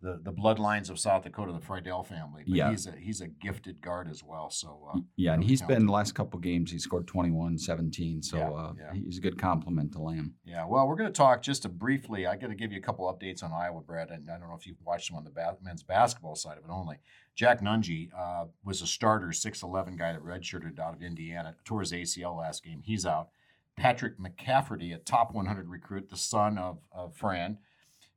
the, 0.01 0.17
the 0.23 0.31
bloodlines 0.31 0.89
of 0.89 0.97
South 0.97 1.23
Dakota, 1.23 1.51
the 1.51 1.59
Friedel 1.59 2.03
family. 2.03 2.43
But 2.47 2.55
Yeah. 2.55 2.69
he's 2.71 2.87
a 2.87 2.91
he's 2.97 3.19
a 3.21 3.27
gifted 3.27 3.81
guard 3.81 4.09
as 4.09 4.23
well. 4.23 4.49
So 4.49 4.89
uh, 4.93 4.99
Yeah, 5.17 5.33
and 5.33 5.43
he's 5.43 5.61
been 5.61 5.85
the 5.85 5.91
last 5.91 6.15
couple 6.15 6.39
games. 6.39 6.71
He 6.71 6.79
scored 6.79 7.05
21, 7.07 7.57
17. 7.57 8.21
So 8.23 8.37
Yeah, 8.37 8.49
uh, 8.49 8.73
yeah. 8.77 8.93
he's 8.93 9.17
a 9.17 9.21
good 9.21 9.37
compliment 9.37 9.91
to 9.93 9.99
Lamb. 10.01 10.35
yeah. 10.45 10.65
Well, 10.65 10.87
we're 10.87 10.95
going 10.95 11.11
to 11.11 11.17
talk 11.17 11.41
just 11.41 11.65
a 11.65 11.69
briefly. 11.69 12.25
I 12.27 12.37
got 12.37 12.47
to 12.47 12.55
give 12.55 12.71
you 12.71 12.77
a 12.79 12.81
couple 12.81 13.05
updates 13.13 13.43
on 13.43 13.51
Iowa, 13.51 13.81
Brad. 13.81 14.09
And 14.09 14.29
I 14.29 14.37
don't 14.39 14.47
know 14.47 14.55
if 14.55 14.65
you've 14.65 14.81
watched 14.85 15.09
them 15.09 15.17
on 15.17 15.25
the 15.25 15.31
ba- 15.31 15.57
men's 15.61 15.83
basketball 15.83 16.35
side 16.35 16.57
of 16.57 16.63
it 16.63 16.69
only. 16.71 16.97
Jack 17.35 17.61
Nunge 17.61 18.09
uh, 18.17 18.45
was 18.63 18.81
a 18.81 18.87
starter, 18.87 19.27
6'11 19.27 19.97
guy 19.97 20.13
that 20.13 20.23
redshirted 20.23 20.79
out 20.79 20.93
of 20.93 21.01
Indiana, 21.01 21.55
tore 21.65 21.81
his 21.81 21.91
ACL 21.91 22.37
last 22.37 22.63
game. 22.63 22.81
He's 22.85 23.05
out. 23.05 23.29
Patrick 23.77 24.17
McCaffery, 24.19 24.93
a 24.93 24.97
top 24.97 25.33
100 25.33 25.69
recruit, 25.69 26.09
the 26.09 26.17
son 26.17 26.57
of, 26.57 26.79
of 26.91 27.15
Fran, 27.15 27.57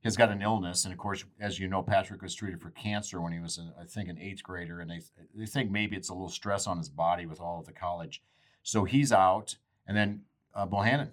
has 0.05 0.17
got 0.17 0.31
an 0.31 0.43
illness. 0.43 0.85
And 0.85 0.93
of 0.93 0.99
course, 0.99 1.25
as 1.41 1.59
you 1.59 1.69
know, 1.69 1.83
Patrick 1.83 2.23
was 2.23 2.35
treated 2.35 2.61
for 2.61 2.71
cancer 2.71 3.21
when 3.21 3.33
he 3.33 3.41
was, 3.41 3.59
in, 3.59 3.73
I 3.81 3.85
think, 3.85 4.09
an 4.09 4.19
eighth 4.19 4.43
grader. 4.43 4.81
And 4.81 4.91
they, 4.91 5.01
they 5.35 5.47
think 5.47 5.71
maybe 5.71 5.97
it's 5.97 6.09
a 6.09 6.15
little 6.15 6.29
stress 6.29 6.67
on 6.67 6.79
his 6.79 6.89
body 6.89 7.27
with 7.27 7.41
all 7.41 7.61
of 7.61 7.67
the 7.67 7.73
college. 7.73 8.23
So 8.63 8.85
he's 8.85 9.13
out. 9.13 9.57
And 9.87 9.97
then 9.97 10.23
uh, 10.55 10.67
Bohannon. 10.67 11.11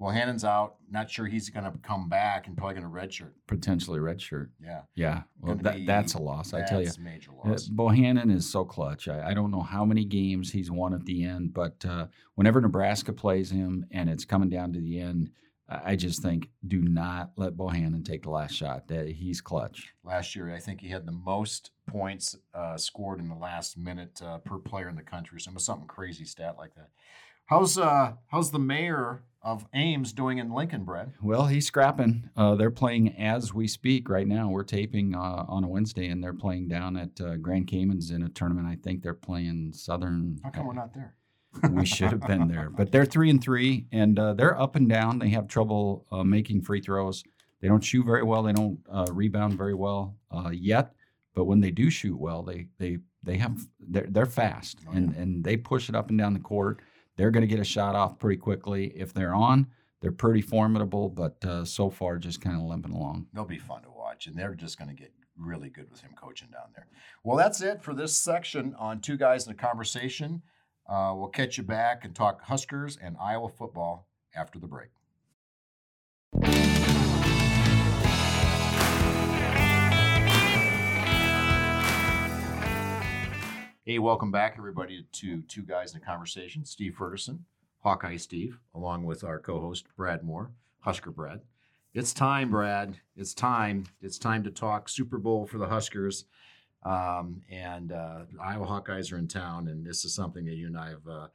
Bohannon's 0.00 0.44
out. 0.44 0.76
Not 0.88 1.10
sure 1.10 1.26
he's 1.26 1.50
going 1.50 1.64
to 1.64 1.76
come 1.82 2.08
back 2.08 2.46
and 2.46 2.56
probably 2.56 2.80
going 2.80 2.86
to 2.86 2.88
redshirt. 3.00 3.32
Potentially 3.48 3.98
redshirt. 3.98 4.48
Yeah. 4.62 4.82
Yeah, 4.94 5.22
well, 5.40 5.56
that, 5.56 5.86
that's 5.86 6.14
a 6.14 6.22
loss. 6.22 6.54
I 6.54 6.62
tell 6.64 6.78
you. 6.78 6.86
That's 6.86 7.00
major 7.00 7.32
Uh, 7.44 7.48
loss. 7.48 7.68
Bohannon 7.68 8.32
is 8.32 8.48
so 8.48 8.64
clutch. 8.64 9.08
I, 9.08 9.30
I 9.30 9.34
don't 9.34 9.50
know 9.50 9.62
how 9.62 9.84
many 9.84 10.04
games 10.04 10.52
he's 10.52 10.70
won 10.70 10.94
at 10.94 11.04
the 11.04 11.24
end, 11.24 11.52
but 11.52 11.84
uh, 11.84 12.06
whenever 12.36 12.60
Nebraska 12.60 13.12
plays 13.12 13.50
him 13.50 13.86
and 13.90 14.08
it's 14.08 14.24
coming 14.24 14.48
down 14.48 14.72
to 14.74 14.80
the 14.80 15.00
end, 15.00 15.30
I 15.68 15.96
just 15.96 16.22
think 16.22 16.48
do 16.66 16.80
not 16.80 17.32
let 17.36 17.52
Bohannon 17.52 18.04
take 18.04 18.22
the 18.22 18.30
last 18.30 18.54
shot. 18.54 18.88
That 18.88 19.08
he's 19.08 19.40
clutch. 19.40 19.92
Last 20.02 20.34
year, 20.34 20.54
I 20.54 20.58
think 20.58 20.80
he 20.80 20.88
had 20.88 21.06
the 21.06 21.12
most 21.12 21.70
points 21.86 22.36
uh, 22.54 22.76
scored 22.76 23.20
in 23.20 23.28
the 23.28 23.34
last 23.34 23.76
minute 23.76 24.20
uh, 24.24 24.38
per 24.38 24.58
player 24.58 24.88
in 24.88 24.96
the 24.96 25.02
country. 25.02 25.40
So 25.40 25.50
it 25.50 25.54
was 25.54 25.64
something 25.64 25.88
crazy 25.88 26.24
stat 26.24 26.56
like 26.58 26.74
that. 26.76 26.88
How's 27.46 27.78
uh 27.78 28.12
how's 28.26 28.50
the 28.50 28.58
mayor 28.58 29.22
of 29.40 29.66
Ames 29.72 30.12
doing 30.12 30.38
in 30.38 30.52
Lincoln, 30.52 30.84
Brad? 30.84 31.12
Well, 31.22 31.46
he's 31.46 31.66
scrapping. 31.66 32.28
Uh, 32.36 32.56
they're 32.56 32.70
playing 32.70 33.16
as 33.16 33.54
we 33.54 33.66
speak 33.68 34.10
right 34.10 34.26
now. 34.26 34.50
We're 34.50 34.64
taping 34.64 35.14
uh, 35.14 35.44
on 35.48 35.64
a 35.64 35.68
Wednesday, 35.68 36.08
and 36.08 36.22
they're 36.22 36.34
playing 36.34 36.68
down 36.68 36.96
at 36.96 37.20
uh, 37.20 37.36
Grand 37.36 37.66
Caymans 37.66 38.10
in 38.10 38.22
a 38.22 38.28
tournament. 38.28 38.66
I 38.66 38.76
think 38.82 39.02
they're 39.02 39.14
playing 39.14 39.72
Southern. 39.72 40.38
How 40.42 40.50
come 40.50 40.66
we're 40.66 40.74
not 40.74 40.92
there? 40.92 41.14
We 41.70 41.86
should 41.86 42.10
have 42.10 42.26
been 42.26 42.48
there. 42.48 42.70
But 42.70 42.92
they're 42.92 43.04
three 43.04 43.30
and 43.30 43.42
three, 43.42 43.86
and 43.92 44.18
uh, 44.18 44.34
they're 44.34 44.58
up 44.60 44.76
and 44.76 44.88
down. 44.88 45.18
They 45.18 45.30
have 45.30 45.48
trouble 45.48 46.06
uh, 46.10 46.24
making 46.24 46.62
free 46.62 46.80
throws. 46.80 47.24
They 47.60 47.68
don't 47.68 47.82
shoot 47.82 48.04
very 48.04 48.22
well. 48.22 48.42
They 48.42 48.52
don't 48.52 48.78
uh, 48.90 49.06
rebound 49.12 49.54
very 49.58 49.74
well 49.74 50.16
uh, 50.30 50.50
yet. 50.52 50.94
But 51.34 51.44
when 51.44 51.60
they 51.60 51.70
do 51.70 51.90
shoot 51.90 52.18
well, 52.18 52.42
they 52.42 52.68
they 52.78 52.98
they 53.22 53.36
have 53.36 53.60
they're 53.80 54.06
they're 54.08 54.26
fast 54.26 54.80
Oh, 54.88 54.92
and 54.92 55.14
and 55.14 55.44
they 55.44 55.56
push 55.56 55.88
it 55.88 55.94
up 55.94 56.10
and 56.10 56.18
down 56.18 56.34
the 56.34 56.40
court. 56.40 56.80
They're 57.16 57.30
going 57.30 57.42
to 57.42 57.48
get 57.48 57.60
a 57.60 57.64
shot 57.64 57.94
off 57.94 58.18
pretty 58.18 58.38
quickly 58.38 58.92
if 58.94 59.12
they're 59.12 59.34
on. 59.34 59.66
They're 60.00 60.12
pretty 60.12 60.42
formidable, 60.42 61.08
but 61.08 61.44
uh, 61.44 61.64
so 61.64 61.90
far 61.90 62.18
just 62.18 62.40
kind 62.40 62.56
of 62.56 62.62
limping 62.62 62.92
along. 62.92 63.26
They'll 63.34 63.44
be 63.44 63.58
fun 63.58 63.82
to 63.82 63.90
watch, 63.90 64.28
and 64.28 64.36
they're 64.36 64.54
just 64.54 64.78
going 64.78 64.88
to 64.88 64.94
get 64.94 65.12
really 65.36 65.68
good 65.68 65.90
with 65.90 66.00
him 66.00 66.10
coaching 66.14 66.48
down 66.52 66.70
there. 66.74 66.86
Well, 67.24 67.36
that's 67.36 67.60
it 67.60 67.82
for 67.82 67.94
this 67.94 68.16
section 68.16 68.74
on 68.78 69.00
Two 69.00 69.16
Guys 69.16 69.46
in 69.46 69.52
a 69.52 69.56
Conversation. 69.56 70.42
Uh, 70.88 71.12
we'll 71.14 71.28
catch 71.28 71.58
you 71.58 71.62
back 71.62 72.04
and 72.04 72.14
talk 72.14 72.42
Huskers 72.44 72.96
and 72.96 73.16
Iowa 73.20 73.50
football 73.50 74.08
after 74.34 74.58
the 74.58 74.66
break. 74.66 74.88
Hey, 83.84 83.98
welcome 83.98 84.30
back, 84.30 84.54
everybody, 84.58 85.06
to 85.12 85.42
Two 85.42 85.62
Guys 85.62 85.94
in 85.94 86.00
a 86.00 86.04
Conversation. 86.04 86.64
Steve 86.64 86.94
Ferguson, 86.94 87.44
Hawkeye 87.80 88.16
Steve, 88.16 88.58
along 88.74 89.04
with 89.04 89.24
our 89.24 89.38
co 89.38 89.60
host, 89.60 89.86
Brad 89.96 90.22
Moore, 90.22 90.50
Husker 90.80 91.10
Brad. 91.10 91.40
It's 91.94 92.12
time, 92.12 92.50
Brad. 92.50 92.98
It's 93.16 93.34
time. 93.34 93.84
It's 94.00 94.18
time 94.18 94.42
to 94.44 94.50
talk 94.50 94.88
Super 94.88 95.18
Bowl 95.18 95.46
for 95.46 95.58
the 95.58 95.68
Huskers. 95.68 96.24
Um, 96.84 97.42
and 97.50 97.92
uh, 97.92 98.20
Iowa 98.40 98.66
Hawkeyes 98.66 99.12
are 99.12 99.18
in 99.18 99.28
town, 99.28 99.68
and 99.68 99.84
this 99.84 100.04
is 100.04 100.14
something 100.14 100.44
that 100.46 100.54
you 100.54 100.66
and 100.66 100.78
I 100.78 100.90
have 100.90 101.06
uh, 101.08 101.26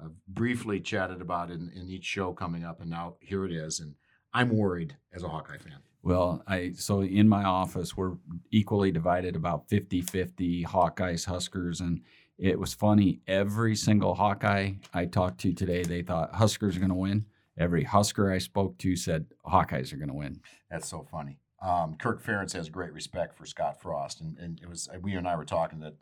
uh, 0.00 0.08
briefly 0.28 0.80
chatted 0.80 1.20
about 1.20 1.50
in, 1.50 1.70
in 1.74 1.88
each 1.88 2.04
show 2.04 2.32
coming 2.32 2.64
up. 2.64 2.80
And 2.80 2.90
now 2.90 3.16
here 3.20 3.44
it 3.44 3.52
is. 3.52 3.80
And 3.80 3.94
I'm 4.32 4.50
worried 4.50 4.96
as 5.12 5.22
a 5.22 5.28
Hawkeye 5.28 5.58
fan. 5.58 5.78
Well, 6.02 6.42
I 6.46 6.72
so 6.76 7.02
in 7.02 7.28
my 7.28 7.44
office 7.44 7.96
we're 7.96 8.14
equally 8.52 8.92
divided 8.92 9.34
about 9.34 9.68
50-50 9.68 10.64
Hawkeyes 10.64 11.26
Huskers 11.26 11.80
and 11.80 12.02
it 12.38 12.58
was 12.58 12.72
funny 12.72 13.20
every 13.26 13.74
single 13.74 14.14
Hawkeye 14.14 14.74
I 14.94 15.06
talked 15.06 15.40
to 15.40 15.52
today 15.52 15.82
they 15.82 16.02
thought 16.02 16.34
Huskers 16.34 16.76
are 16.76 16.80
going 16.80 16.90
to 16.90 16.94
win. 16.94 17.26
Every 17.58 17.82
Husker 17.82 18.32
I 18.32 18.38
spoke 18.38 18.78
to 18.78 18.94
said 18.94 19.26
Hawkeyes 19.44 19.92
are 19.92 19.96
going 19.96 20.08
to 20.08 20.14
win. 20.14 20.40
That's 20.70 20.88
so 20.88 21.04
funny. 21.10 21.40
Um, 21.60 21.96
Kirk 21.96 22.22
Ferentz 22.22 22.52
has 22.52 22.68
great 22.68 22.92
respect 22.92 23.36
for 23.36 23.44
Scott 23.44 23.80
Frost, 23.80 24.20
and, 24.20 24.38
and 24.38 24.60
it 24.62 24.68
was 24.68 24.88
we 25.02 25.14
and 25.14 25.26
I 25.26 25.36
were 25.36 25.44
talking 25.44 25.80
that 25.80 25.94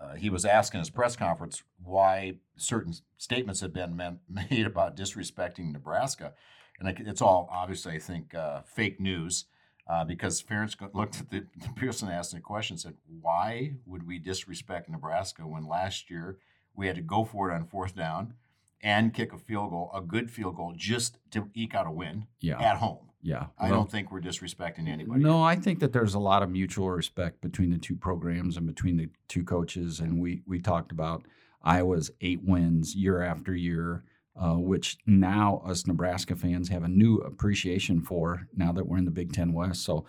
uh, 0.00 0.14
he 0.14 0.30
was 0.30 0.44
asking 0.44 0.80
his 0.80 0.90
press 0.90 1.16
conference 1.16 1.62
why 1.82 2.34
certain 2.56 2.94
statements 3.16 3.60
had 3.60 3.72
been 3.72 3.96
made 4.28 4.66
about 4.66 4.96
disrespecting 4.96 5.72
Nebraska, 5.72 6.32
and 6.80 6.88
it's 7.06 7.22
all 7.22 7.48
obviously 7.52 7.94
I 7.94 7.98
think 7.98 8.34
uh, 8.34 8.62
fake 8.62 8.98
news 8.98 9.44
uh, 9.88 10.04
because 10.04 10.42
Ferentz 10.42 10.76
looked 10.92 11.20
at 11.20 11.30
the, 11.30 11.46
the 11.56 11.68
person 11.76 12.08
asking 12.08 12.38
the 12.38 12.42
question 12.42 12.74
and 12.74 12.80
said, 12.80 12.94
"Why 13.20 13.74
would 13.86 14.06
we 14.06 14.18
disrespect 14.18 14.88
Nebraska 14.88 15.46
when 15.46 15.66
last 15.66 16.10
year 16.10 16.38
we 16.74 16.88
had 16.88 16.96
to 16.96 17.02
go 17.02 17.24
for 17.24 17.50
it 17.50 17.54
on 17.54 17.66
fourth 17.66 17.94
down 17.94 18.34
and 18.82 19.12
kick 19.14 19.32
a 19.32 19.38
field 19.38 19.70
goal, 19.70 19.90
a 19.94 20.00
good 20.00 20.30
field 20.30 20.56
goal, 20.56 20.72
just 20.76 21.18
to 21.30 21.50
eke 21.54 21.74
out 21.74 21.86
a 21.86 21.90
win 21.90 22.26
Yeah. 22.40 22.60
at 22.60 22.76
home?" 22.78 22.98
Yeah. 23.22 23.46
I 23.58 23.70
Well, 23.70 23.80
don't 23.80 23.90
think 23.90 24.12
we're 24.12 24.20
disrespecting 24.20 24.86
anybody. 24.88 25.20
No, 25.22 25.42
I 25.42 25.56
think 25.56 25.80
that 25.80 25.92
there's 25.92 26.14
a 26.14 26.20
lot 26.20 26.42
of 26.44 26.50
mutual 26.50 26.90
respect 26.90 27.40
between 27.40 27.70
the 27.70 27.78
two 27.78 27.96
programs 27.96 28.56
and 28.56 28.66
between 28.66 28.96
the 28.96 29.08
two 29.26 29.42
coaches. 29.42 29.98
And 30.00 30.20
we 30.20 30.42
we 30.46 30.60
talked 30.60 30.92
about 30.92 31.24
Iowa's 31.62 32.10
eight 32.20 32.44
wins 32.44 32.94
year 32.94 33.22
after 33.22 33.52
year, 33.54 34.04
uh, 34.36 34.54
which 34.54 34.98
now 35.06 35.60
us 35.64 35.86
Nebraska 35.88 36.36
fans 36.36 36.68
have 36.68 36.84
a 36.84 36.88
new 36.88 37.16
appreciation 37.16 38.00
for 38.00 38.46
now 38.54 38.70
that 38.72 38.86
we're 38.86 38.98
in 38.98 39.06
the 39.06 39.10
Big 39.10 39.32
Ten 39.32 39.52
West. 39.52 39.82
So, 39.82 40.04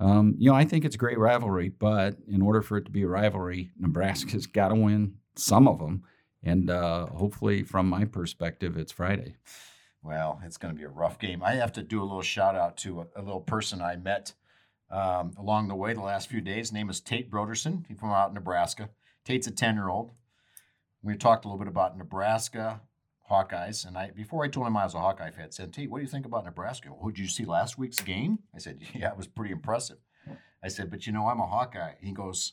um, 0.00 0.34
you 0.38 0.48
know, 0.48 0.56
I 0.56 0.64
think 0.64 0.86
it's 0.86 0.94
a 0.94 0.98
great 0.98 1.18
rivalry, 1.18 1.68
but 1.68 2.16
in 2.26 2.40
order 2.40 2.62
for 2.62 2.78
it 2.78 2.86
to 2.86 2.90
be 2.90 3.02
a 3.02 3.08
rivalry, 3.08 3.70
Nebraska's 3.78 4.46
got 4.46 4.68
to 4.68 4.74
win 4.76 5.16
some 5.36 5.68
of 5.68 5.78
them. 5.78 6.04
And 6.42 6.70
uh, 6.70 7.06
hopefully, 7.06 7.62
from 7.62 7.88
my 7.88 8.04
perspective, 8.04 8.76
it's 8.76 8.92
Friday. 8.92 9.36
Well, 10.02 10.40
it's 10.44 10.56
going 10.56 10.74
to 10.74 10.78
be 10.78 10.84
a 10.84 10.88
rough 10.88 11.18
game. 11.18 11.42
I 11.42 11.52
have 11.54 11.72
to 11.74 11.82
do 11.82 12.00
a 12.00 12.04
little 12.04 12.22
shout 12.22 12.56
out 12.56 12.76
to 12.78 13.02
a, 13.02 13.06
a 13.16 13.22
little 13.22 13.40
person 13.40 13.80
I 13.80 13.96
met 13.96 14.34
um, 14.90 15.32
along 15.38 15.68
the 15.68 15.76
way 15.76 15.94
the 15.94 16.00
last 16.00 16.28
few 16.28 16.40
days. 16.40 16.68
His 16.68 16.72
name 16.72 16.90
is 16.90 17.00
Tate 17.00 17.30
Broderson. 17.30 17.84
He's 17.86 17.98
from 17.98 18.10
out 18.10 18.28
in 18.28 18.34
Nebraska. 18.34 18.90
Tate's 19.24 19.46
a 19.46 19.52
10 19.52 19.76
year 19.76 19.88
old. 19.88 20.10
We 21.02 21.16
talked 21.16 21.44
a 21.44 21.48
little 21.48 21.58
bit 21.58 21.68
about 21.68 21.96
Nebraska 21.96 22.80
Hawkeyes. 23.30 23.86
And 23.86 23.96
I 23.96 24.10
before 24.10 24.44
I 24.44 24.48
told 24.48 24.66
him 24.66 24.76
I 24.76 24.84
was 24.84 24.94
a 24.94 25.00
Hawkeye 25.00 25.30
fan, 25.30 25.46
I 25.46 25.50
said, 25.50 25.72
Tate, 25.72 25.90
what 25.90 25.98
do 25.98 26.02
you 26.02 26.08
think 26.08 26.26
about 26.26 26.44
Nebraska? 26.44 26.90
Well, 26.92 27.10
did 27.10 27.18
you 27.18 27.28
see 27.28 27.44
last 27.44 27.78
week's 27.78 28.00
game? 28.00 28.40
I 28.54 28.58
said, 28.58 28.80
Yeah, 28.94 29.10
it 29.10 29.16
was 29.16 29.26
pretty 29.26 29.52
impressive. 29.52 29.98
I 30.62 30.68
said, 30.68 30.90
But 30.90 31.06
you 31.06 31.12
know, 31.12 31.26
I'm 31.26 31.40
a 31.40 31.46
Hawkeye. 31.46 31.94
He 32.00 32.12
goes, 32.12 32.52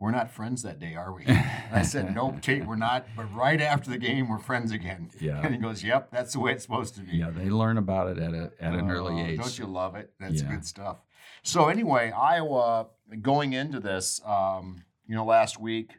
we're 0.00 0.10
not 0.10 0.30
friends 0.30 0.62
that 0.62 0.78
day, 0.80 0.94
are 0.94 1.12
we? 1.12 1.24
And 1.26 1.44
I 1.72 1.82
said, 1.82 2.14
nope, 2.14 2.40
Tate, 2.40 2.64
we're 2.66 2.74
not. 2.76 3.06
But 3.14 3.32
right 3.34 3.60
after 3.60 3.90
the 3.90 3.98
game, 3.98 4.28
we're 4.28 4.38
friends 4.38 4.72
again. 4.72 5.10
Yeah. 5.20 5.40
And 5.44 5.54
he 5.54 5.60
goes, 5.60 5.84
yep, 5.84 6.10
that's 6.10 6.32
the 6.32 6.40
way 6.40 6.52
it's 6.52 6.62
supposed 6.62 6.94
to 6.96 7.02
be. 7.02 7.18
Yeah, 7.18 7.30
they 7.30 7.50
learn 7.50 7.76
about 7.78 8.08
it 8.08 8.18
at 8.18 8.32
a 8.34 8.50
at 8.60 8.74
an 8.74 8.90
early 8.90 9.20
Oh, 9.22 9.26
age. 9.26 9.38
Don't 9.38 9.58
you 9.58 9.66
love 9.66 9.94
it? 9.94 10.12
That's 10.18 10.42
Yeah. 10.42 10.48
good 10.50 10.64
stuff. 10.66 10.96
So 11.42 11.68
anyway, 11.68 12.10
Iowa 12.10 12.88
going 13.22 13.52
into 13.52 13.78
this, 13.80 14.20
um, 14.26 14.84
you 15.06 15.14
know, 15.14 15.24
last 15.24 15.60
week, 15.60 15.92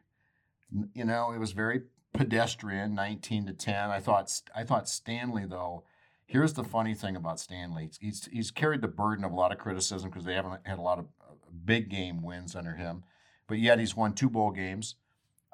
you 0.94 1.06
know, 1.06 1.32
it 1.32 1.40
was 1.40 1.52
very 1.52 1.82
pedestrian, 2.14 2.94
nineteen 2.96 3.46
to 3.46 3.54
ten. 3.54 3.90
I 3.90 4.00
thought 4.00 4.32
I 4.56 4.64
thought 4.64 4.88
Stanley 4.90 5.46
though. 5.46 5.84
Here's 6.26 6.54
the 6.54 6.64
funny 6.64 6.94
thing 6.94 7.16
about 7.16 7.40
Stanley. 7.40 7.90
He's 8.00 8.26
he's 8.32 8.52
carried 8.52 8.82
the 8.82 8.88
burden 8.88 9.26
of 9.26 9.32
a 9.32 9.36
lot 9.36 9.52
of 9.52 9.58
criticism 9.58 10.10
because 10.10 10.26
they 10.26 10.34
haven't 10.36 10.62
had 10.66 10.78
a 10.80 10.82
lot 10.82 10.98
of 11.00 11.06
uh, 11.22 11.34
big 11.66 11.90
game 11.90 12.22
wins 12.22 12.56
under 12.56 12.76
him, 12.76 13.04
but 13.52 13.60
yet 13.60 13.80
he's 13.80 13.98
won 13.98 14.14
two 14.14 14.30
bowl 14.30 14.50
games. 14.50 14.96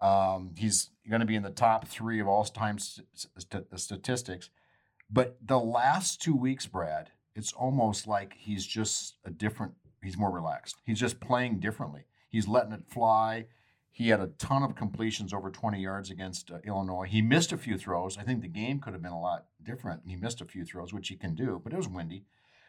Um, 0.03 0.51
he's 0.55 0.91
going 1.09 1.21
to 1.21 1.25
be 1.25 1.35
in 1.35 1.41
the 1.41 1.49
top 1.49 1.87
three 1.87 2.19
of 2.19 2.27
all 2.27 2.45
time 2.45 2.77
st- 2.77 3.07
st- 3.15 3.65
statistics. 3.79 4.51
But 5.09 5.37
the 5.43 5.59
last 5.59 6.21
two 6.21 6.35
weeks, 6.35 6.67
Brad, 6.67 7.09
it's 7.33 7.53
almost 7.53 8.05
like 8.05 8.35
he's 8.37 8.67
just 8.67 9.15
a 9.25 9.31
different, 9.31 9.73
he's 10.03 10.15
more 10.15 10.29
relaxed. 10.29 10.75
He's 10.85 10.99
just 10.99 11.19
playing 11.19 11.59
differently. 11.59 12.05
He's 12.29 12.47
letting 12.47 12.71
it 12.71 12.83
fly. 12.87 13.47
He 13.89 14.09
had 14.09 14.19
a 14.19 14.27
ton 14.37 14.61
of 14.61 14.75
completions 14.75 15.33
over 15.33 15.49
20 15.49 15.81
yards 15.81 16.11
against 16.11 16.51
uh, 16.51 16.59
Illinois. 16.65 17.07
He 17.09 17.23
missed 17.23 17.51
a 17.51 17.57
few 17.57 17.79
throws. 17.79 18.15
I 18.15 18.21
think 18.21 18.43
the 18.43 18.47
game 18.47 18.79
could 18.79 18.93
have 18.93 19.01
been 19.01 19.11
a 19.11 19.19
lot 19.19 19.45
different. 19.63 20.03
He 20.05 20.15
missed 20.15 20.39
a 20.39 20.45
few 20.45 20.65
throws, 20.65 20.93
which 20.93 21.07
he 21.07 21.15
can 21.15 21.33
do, 21.33 21.59
but 21.63 21.73
it 21.73 21.77
was 21.77 21.87
windy. 21.87 22.25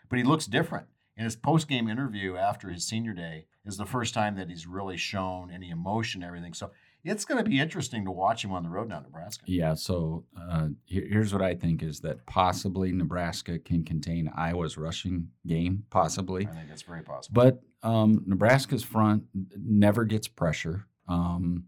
But 0.09 0.21
he 0.21 0.25
looks 0.25 0.47
different. 0.47 0.87
In 1.19 1.25
his 1.25 1.35
post 1.35 1.67
game 1.67 1.89
interview 1.89 2.37
after 2.37 2.71
his 2.71 2.87
senior 2.87 3.13
day 3.13 3.47
is 3.67 3.77
the 3.77 3.85
first 3.85 4.15
time 4.15 4.37
that 4.37 4.49
he's 4.49 4.69
really 4.69 4.97
shown 4.97 5.51
any 5.51 5.69
emotion, 5.71 6.23
everything. 6.23 6.55
So 6.55 6.71
it's 7.03 7.25
going 7.25 7.43
to 7.43 7.51
be 7.51 7.59
interesting 7.59 8.05
to 8.05 8.13
watch 8.13 8.45
him 8.45 8.53
on 8.53 8.63
the 8.63 8.69
road 8.69 8.91
down 8.91 9.03
to 9.03 9.09
Nebraska. 9.09 9.43
Yeah, 9.49 9.75
so 9.75 10.25
uh, 10.41 10.69
here's 10.87 11.33
what 11.33 11.43
I 11.43 11.57
think 11.57 11.83
is 11.83 11.99
that 12.01 12.25
possibly 12.27 12.93
Nebraska 12.93 13.59
can 13.59 13.85
contain 13.85 14.31
Iowa's 14.37 14.77
rushing 14.77 15.29
game, 15.45 15.83
possibly. 15.91 16.47
I 16.47 16.55
think 16.55 16.69
that's 16.69 16.83
very 16.83 17.03
possible. 17.03 17.35
But 17.35 17.63
um, 17.83 18.23
Nebraska's 18.25 18.85
front 18.85 19.25
never 19.57 20.05
gets 20.05 20.29
pressure. 20.29 20.87
Um, 21.09 21.65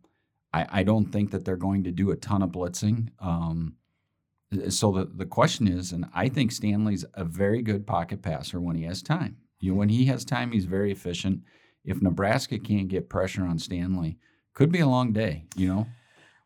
I, 0.53 0.67
I 0.71 0.83
don't 0.85 1.07
think 1.07 1.33
that 1.33 1.45
they're 1.45 1.57
going 1.57 1.83
to 1.85 1.91
do 1.91 2.13
a 2.13 2.17
ton 2.17 2.43
of 2.43 2.51
blitzing. 2.51 3.09
Um, 3.19 3.75
so 4.69 4.91
the, 4.93 5.05
the 5.05 5.27
question 5.27 5.69
is, 5.69 5.93
and 5.93 6.07
I 6.15 6.29
think 6.29 6.51
Stanley's 6.53 7.05
a 7.15 7.25
very 7.25 7.63
good 7.63 7.87
pocket 7.87 8.23
passer 8.23 8.61
when 8.61 8.77
he 8.77 8.83
has 8.85 9.03
time. 9.03 9.37
You 9.61 9.73
know, 9.73 9.79
when 9.79 9.90
he 9.90 10.07
has 10.07 10.25
time, 10.25 10.53
he's 10.53 10.64
very 10.64 10.90
efficient. 10.90 11.42
If 11.85 12.03
Nebraska 12.03 12.59
can't 12.59 12.88
get 12.88 13.09
pressure 13.09 13.44
on 13.44 13.59
Stanley, 13.59 14.18
could 14.55 14.73
be 14.73 14.81
a 14.81 14.87
long 14.87 15.12
day. 15.12 15.46
You 15.57 15.68
know. 15.68 15.87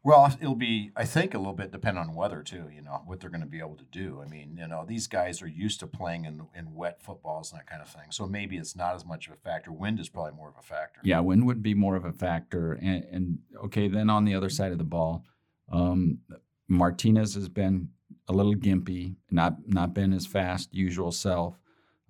Well, 0.04 0.36
it'll 0.38 0.54
be, 0.54 0.90
I 0.94 1.06
think, 1.06 1.32
a 1.32 1.38
little 1.38 1.54
bit 1.54 1.72
dependent 1.72 2.10
on 2.10 2.14
weather 2.14 2.42
too. 2.42 2.68
You 2.70 2.82
know 2.82 3.00
what 3.06 3.20
they're 3.20 3.30
going 3.30 3.40
to 3.40 3.46
be 3.46 3.60
able 3.60 3.76
to 3.76 3.84
do. 3.84 4.20
I 4.22 4.28
mean, 4.28 4.58
you 4.60 4.68
know, 4.68 4.84
these 4.86 5.06
guys 5.06 5.40
are 5.40 5.48
used 5.48 5.80
to 5.80 5.86
playing 5.86 6.26
in 6.26 6.42
in 6.54 6.74
wet 6.74 7.02
footballs 7.02 7.50
and 7.50 7.58
that 7.58 7.66
kind 7.66 7.80
of 7.80 7.88
thing. 7.88 8.10
So 8.10 8.26
maybe 8.26 8.58
it's 8.58 8.76
not 8.76 8.94
as 8.94 9.06
much 9.06 9.28
of 9.28 9.32
a 9.32 9.36
factor. 9.36 9.72
Wind 9.72 9.98
is 9.98 10.10
probably 10.10 10.32
more 10.32 10.50
of 10.50 10.56
a 10.58 10.62
factor. 10.62 11.00
Yeah, 11.02 11.20
wind 11.20 11.46
would 11.46 11.62
be 11.62 11.72
more 11.72 11.96
of 11.96 12.04
a 12.04 12.12
factor. 12.12 12.74
And, 12.74 13.04
and 13.10 13.38
okay, 13.64 13.88
then 13.88 14.10
on 14.10 14.26
the 14.26 14.34
other 14.34 14.50
side 14.50 14.72
of 14.72 14.78
the 14.78 14.84
ball, 14.84 15.24
um, 15.72 16.18
Martinez 16.68 17.34
has 17.34 17.48
been 17.48 17.88
a 18.28 18.34
little 18.34 18.54
gimpy, 18.54 19.16
not 19.30 19.56
not 19.66 19.94
been 19.94 20.12
his 20.12 20.26
fast 20.26 20.74
usual 20.74 21.12
self. 21.12 21.58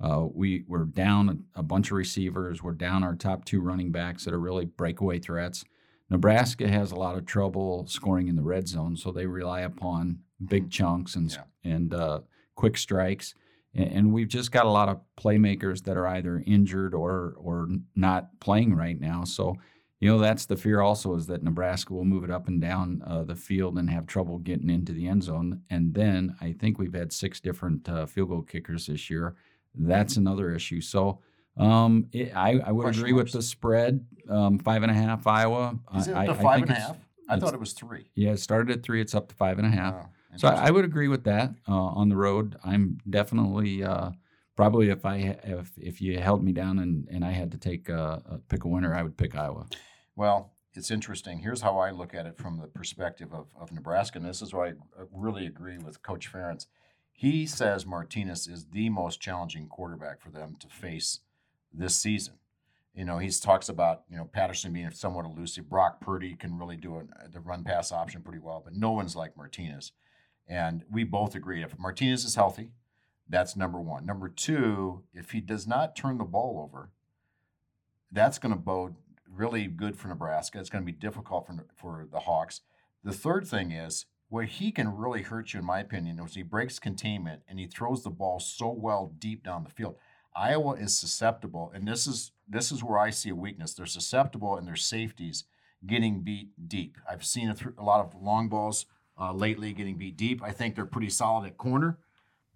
Uh, 0.01 0.27
we 0.33 0.65
we're 0.67 0.85
down 0.85 1.45
a, 1.55 1.63
bunch 1.63 1.91
of 1.91 1.97
receivers. 1.97 2.63
We're 2.63 2.73
down 2.73 3.05
our 3.05 3.15
top 3.15 3.45
two 3.45 3.61
running 3.61 3.93
backs 3.93 4.25
that 4.25 4.35
are 4.35 4.41
really 4.41 4.65
breakaway 4.65 5.19
threats. 5.19 5.65
Nebraska 6.11 6.69
has 6.69 6.91
a 6.91 6.97
lot 6.97 7.17
of 7.17 7.27
trouble 7.27 7.87
scoring 7.87 8.29
in 8.29 8.37
the 8.37 8.43
red 8.43 8.69
zone, 8.69 8.97
so 8.97 9.13
they 9.13 9.27
rely 9.27 9.61
upon 9.61 10.19
big 10.45 10.71
chunks 10.71 11.15
and 11.15 11.37
and 11.63 11.95
uh, 11.95 12.21
quick 12.57 12.77
strikes. 12.77 13.35
And, 13.75 13.93
and 13.93 14.13
we've 14.13 14.29
just 14.29 14.53
got 14.53 14.67
a 14.67 14.71
lot 14.71 14.89
of 14.89 15.01
playmakers 15.19 15.85
that 15.85 15.97
are 15.97 16.09
either 16.09 16.43
injured 16.45 16.93
or 16.95 17.35
or 17.39 17.69
not 17.95 18.41
playing 18.41 18.75
right 18.75 19.01
now. 19.01 19.23
So 19.25 19.57
you 20.01 20.11
know 20.11 20.19
that's 20.19 20.45
the 20.45 20.57
fear 20.57 20.81
also 20.81 21.15
is 21.15 21.27
that 21.29 21.45
Nebraska 21.45 21.95
will 21.95 22.05
move 22.05 22.25
it 22.25 22.31
up 22.31 22.49
and 22.49 22.61
down 22.61 23.01
uh, 23.07 23.23
the 23.23 23.37
field 23.37 23.79
and 23.79 23.89
have 23.89 24.07
trouble 24.07 24.39
getting 24.39 24.71
into 24.71 24.93
the 24.93 25.07
end 25.07 25.23
zone. 25.23 25.63
And 25.71 25.95
then 25.95 26.35
I 26.41 26.53
think 26.53 26.79
we've 26.79 26.93
had 26.93 27.13
six 27.13 27.41
different 27.41 27.89
uh, 27.89 28.07
field 28.07 28.31
goal 28.31 28.43
kickers 28.43 28.87
this 28.87 29.09
year. 29.09 29.37
That's 29.75 30.17
another 30.17 30.53
issue. 30.55 30.81
So. 30.81 31.21
Um, 31.57 32.09
it, 32.11 32.35
I, 32.35 32.59
I 32.67 32.73
would 32.73 32.83
Question 32.83 33.03
agree 33.03 33.13
with 33.13 33.31
the 33.31 33.41
spread, 33.41 34.05
um, 34.29 34.59
five 34.59 34.83
and 34.83 34.91
a 34.91 34.95
half 34.95 35.25
Iowa. 35.25 35.79
Is 35.97 36.09
it 36.09 36.13
I, 36.13 36.25
I 36.25 36.35
think 36.35 36.63
and 36.63 36.71
a 36.71 36.75
half? 36.75 36.97
I 37.29 37.39
thought 37.39 37.55
it 37.55 37.61
was 37.61 37.73
three. 37.73 38.11
Yeah, 38.15 38.33
it 38.33 38.41
started 38.41 38.77
at 38.77 38.83
three. 38.83 39.01
It's 39.01 39.15
up 39.15 39.29
to 39.29 39.35
five 39.35 39.59
and 39.59 39.67
a 39.67 39.71
half. 39.71 39.95
Oh, 39.95 40.09
So 40.37 40.49
I, 40.49 40.67
I 40.67 40.71
would 40.71 40.85
agree 40.85 41.09
with 41.09 41.25
that 41.25 41.55
uh, 41.69 41.73
on 41.73 42.09
the 42.09 42.17
road. 42.17 42.57
I'm 42.65 42.99
definitely 43.09 43.83
uh, 43.83 44.11
probably 44.57 44.91
if 44.91 45.05
I 45.05 45.39
if 45.45 45.73
if 45.79 46.01
you 46.01 46.19
held 46.19 46.43
me 46.43 46.53
down 46.53 46.79
and, 46.79 47.09
and 47.11 47.25
I 47.25 47.31
had 47.31 47.53
to 47.53 47.59
take 47.59 47.89
uh, 47.89 48.19
uh, 48.29 48.39
pick 48.49 48.65
a 48.65 48.69
winner, 48.69 48.95
I 48.95 49.03
would 49.03 49.17
pick 49.17 49.35
Iowa. 49.35 49.67
Well, 50.17 50.53
it's 50.75 50.91
interesting. 50.91 51.39
Here's 51.39 51.61
how 51.61 51.79
I 51.79 51.91
look 51.91 52.15
at 52.15 52.27
it 52.27 52.37
from 52.37 52.59
the 52.59 52.67
perspective 52.67 53.33
of, 53.33 53.47
of 53.59 53.73
Nebraska, 53.73 54.19
and 54.19 54.27
this 54.27 54.43
is 54.43 54.53
why 54.53 54.69
I 54.69 54.73
really 55.13 55.47
agree 55.47 55.79
with 55.79 56.03
Coach 56.03 56.33
Ferentz. 56.33 56.67
He 57.17 57.47
says 57.47 57.87
Martinez 57.87 58.49
is 58.49 58.67
the 58.67 58.91
most 58.91 59.21
challenging 59.21 59.69
quarterback 59.69 60.21
for 60.21 60.31
them 60.31 60.57
to 60.59 60.67
face 60.67 61.21
this 61.73 61.95
season. 61.95 62.35
You 62.93 63.05
know, 63.05 63.19
he 63.19 63.31
talks 63.31 63.69
about 63.69 64.03
you 64.11 64.17
know 64.17 64.25
Patterson 64.25 64.73
being 64.73 64.91
somewhat 64.91 65.25
elusive. 65.25 65.71
Brock 65.71 66.01
Purdy 66.01 66.35
can 66.35 66.59
really 66.59 66.77
do 66.77 66.99
it, 66.99 67.07
the 67.33 67.41
run 67.41 67.63
pass 67.63 67.93
option 67.93 68.23
pretty 68.23 68.41
well, 68.41 68.63
but 68.65 68.75
no 68.75 68.91
one's 68.91 69.15
like 69.15 69.37
Martinez. 69.37 69.93
And 70.49 70.85
we 70.91 71.05
both 71.05 71.37
agree 71.37 71.63
if 71.63 71.79
Martinez 71.79 72.25
is 72.25 72.35
healthy, 72.35 72.73
that's 73.29 73.57
number 73.57 73.81
one. 73.81 74.05
Number 74.05 74.29
two, 74.29 75.05
if 75.15 75.31
he 75.31 75.41
does 75.41 75.67
not 75.67 75.97
turn 75.97 76.19
the 76.19 76.25
ball 76.25 76.61
over, 76.63 76.91
that's 78.11 78.39
going 78.39 78.55
to 78.55 78.61
bode 78.61 78.97
really 79.29 79.67
good 79.67 79.97
for 79.97 80.09
Nebraska. 80.09 80.59
It's 80.59 80.69
going 80.69 80.85
to 80.85 80.93
be 80.93 80.99
difficult 80.99 81.47
for 81.47 81.65
for 81.77 82.09
the 82.11 82.21
Hawks. 82.21 82.61
The 83.05 83.13
third 83.13 83.47
thing 83.47 83.71
is 83.71 84.07
where 84.35 84.47
he 84.47 84.73
can 84.73 84.97
really 84.97 85.23
hurt 85.23 85.55
you, 85.55 85.61
in 85.61 85.65
my 85.65 85.79
opinion, 85.79 86.19
is 86.19 86.35
he 86.35 86.43
breaks 86.43 86.81
containment 86.81 87.43
and 87.47 87.61
he 87.61 87.69
throws 87.69 88.03
the 88.03 88.11
ball 88.11 88.41
so 88.41 88.69
well 88.69 89.15
deep 89.21 89.45
down 89.45 89.63
the 89.63 89.71
field. 89.71 89.95
Iowa 90.35 90.73
is 90.73 90.99
susceptible, 90.99 91.71
and 91.73 91.87
this 91.87 92.09
is 92.09 92.33
this 92.49 92.73
is 92.73 92.83
where 92.83 92.99
I 92.99 93.11
see 93.11 93.29
a 93.29 93.35
weakness. 93.37 93.75
They're 93.75 93.87
susceptible 93.87 94.59
in 94.59 94.65
their 94.65 94.75
safeties 94.75 95.45
getting 95.87 96.23
beat 96.23 96.49
deep. 96.67 96.99
I've 97.09 97.25
seen 97.25 97.49
a, 97.49 97.55
th- 97.55 97.77
a 97.79 97.85
lot 97.85 98.01
of 98.01 98.21
long 98.21 98.49
balls 98.49 98.87
uh, 99.17 99.33
lately 99.33 99.73
getting 99.73 99.99
beat 99.99 100.17
deep. 100.17 100.43
I 100.43 100.51
think 100.51 100.75
they're 100.75 100.85
pretty 100.85 101.11
solid 101.11 101.47
at 101.47 101.57
corner, 101.57 101.99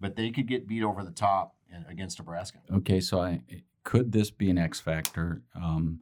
but 0.01 0.17
they 0.17 0.31
could 0.31 0.47
get 0.49 0.67
beat 0.67 0.83
over 0.83 1.05
the 1.05 1.11
top 1.11 1.55
in, 1.73 1.85
against 1.87 2.19
Nebraska. 2.19 2.57
Okay, 2.73 2.99
so 2.99 3.21
I 3.21 3.41
could 3.85 4.11
this 4.11 4.31
be 4.31 4.49
an 4.49 4.57
X 4.57 4.81
factor 4.81 5.43
um, 5.55 6.01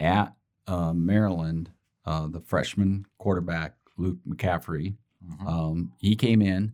at 0.00 0.32
uh, 0.66 0.94
Maryland? 0.94 1.70
Uh, 2.04 2.26
the 2.26 2.40
freshman 2.40 3.06
quarterback 3.18 3.76
Luke 4.02 4.18
McCaffrey, 4.28 4.96
Mhm. 5.24 5.46
um, 5.46 5.92
he 5.98 6.16
came 6.16 6.42
in. 6.42 6.72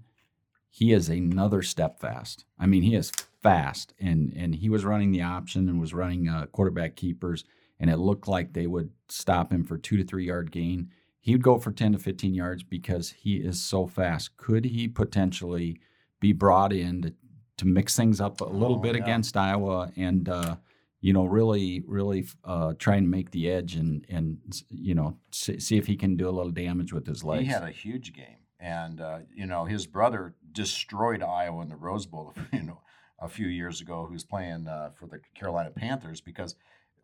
He 0.71 0.93
is 0.93 1.09
another 1.09 1.62
step 1.62 1.99
fast. 2.01 2.45
I 2.59 2.67
mean, 2.67 2.83
he 2.83 2.95
is 2.95 3.11
fast, 3.43 3.95
and 4.01 4.33
and 4.35 4.55
he 4.55 4.69
was 4.69 4.85
running 4.85 5.11
the 5.12 5.23
option 5.23 5.69
and 5.69 5.81
was 5.81 5.95
running 5.95 6.29
uh, 6.29 6.47
quarterback 6.47 6.97
keepers, 6.97 7.45
and 7.81 7.91
it 7.91 7.97
looked 7.99 8.29
like 8.29 8.53
they 8.53 8.67
would 8.67 8.91
stop 9.09 9.53
him 9.53 9.64
for 9.64 9.77
two 9.79 9.97
to 9.97 10.05
three 10.05 10.27
yard 10.27 10.51
gain. 10.51 10.91
He 11.21 11.33
would 11.35 11.43
go 11.43 11.59
for 11.59 11.73
ten 11.73 11.93
to 11.93 11.99
fifteen 11.99 12.35
yards 12.35 12.62
because 12.62 13.11
he 13.11 13.37
is 13.37 13.61
so 13.61 13.87
fast. 13.87 14.37
Could 14.37 14.64
he 14.67 14.88
potentially 14.88 15.79
be 16.21 16.33
brought 16.33 16.73
in 16.73 17.03
to, 17.03 17.14
to 17.59 17.67
mix 17.67 17.97
things 17.97 18.21
up 18.21 18.41
a 18.41 18.45
little 18.45 18.77
Oh, 18.77 18.81
bit 18.81 18.97
yeah. 18.97 19.03
against 19.03 19.37
Iowa 19.37 19.93
and 19.97 20.29
uh, 20.29 20.57
you 21.01 21.13
know 21.13 21.25
really 21.25 21.83
really 21.87 22.27
uh, 22.45 22.75
try 22.79 22.97
and 22.97 23.11
make 23.11 23.31
the 23.31 23.51
edge 23.51 23.75
and 23.75 24.05
and 24.09 24.39
you 24.71 24.95
know 24.95 25.17
see, 25.31 25.59
see 25.61 25.77
if 25.77 25.87
he 25.87 25.97
can 25.97 26.17
do 26.17 26.29
a 26.29 26.31
little 26.31 26.53
damage 26.53 26.93
with 26.93 27.07
his 27.07 27.25
legs? 27.25 27.47
He 27.47 27.53
had 27.53 27.63
a 27.63 27.71
huge 27.71 28.13
game, 28.13 28.39
and 28.61 29.01
uh, 29.01 29.19
you 29.35 29.47
know 29.47 29.65
his 29.65 29.87
brother 29.87 30.35
destroyed 30.53 31.23
Iowa 31.23 31.63
in 31.63 31.69
the 31.69 31.77
Rose 31.77 32.07
Bowl. 32.07 32.35
You 32.53 32.63
know, 32.63 32.81
a 33.21 33.29
few 33.29 33.47
years 33.49 33.81
ago, 33.81 34.07
who 34.07 34.13
was 34.13 34.25
playing 34.25 34.69
uh, 34.69 34.91
for 34.95 35.07
the 35.07 35.21
Carolina 35.35 35.71
Panthers 35.71 36.21
because 36.21 36.55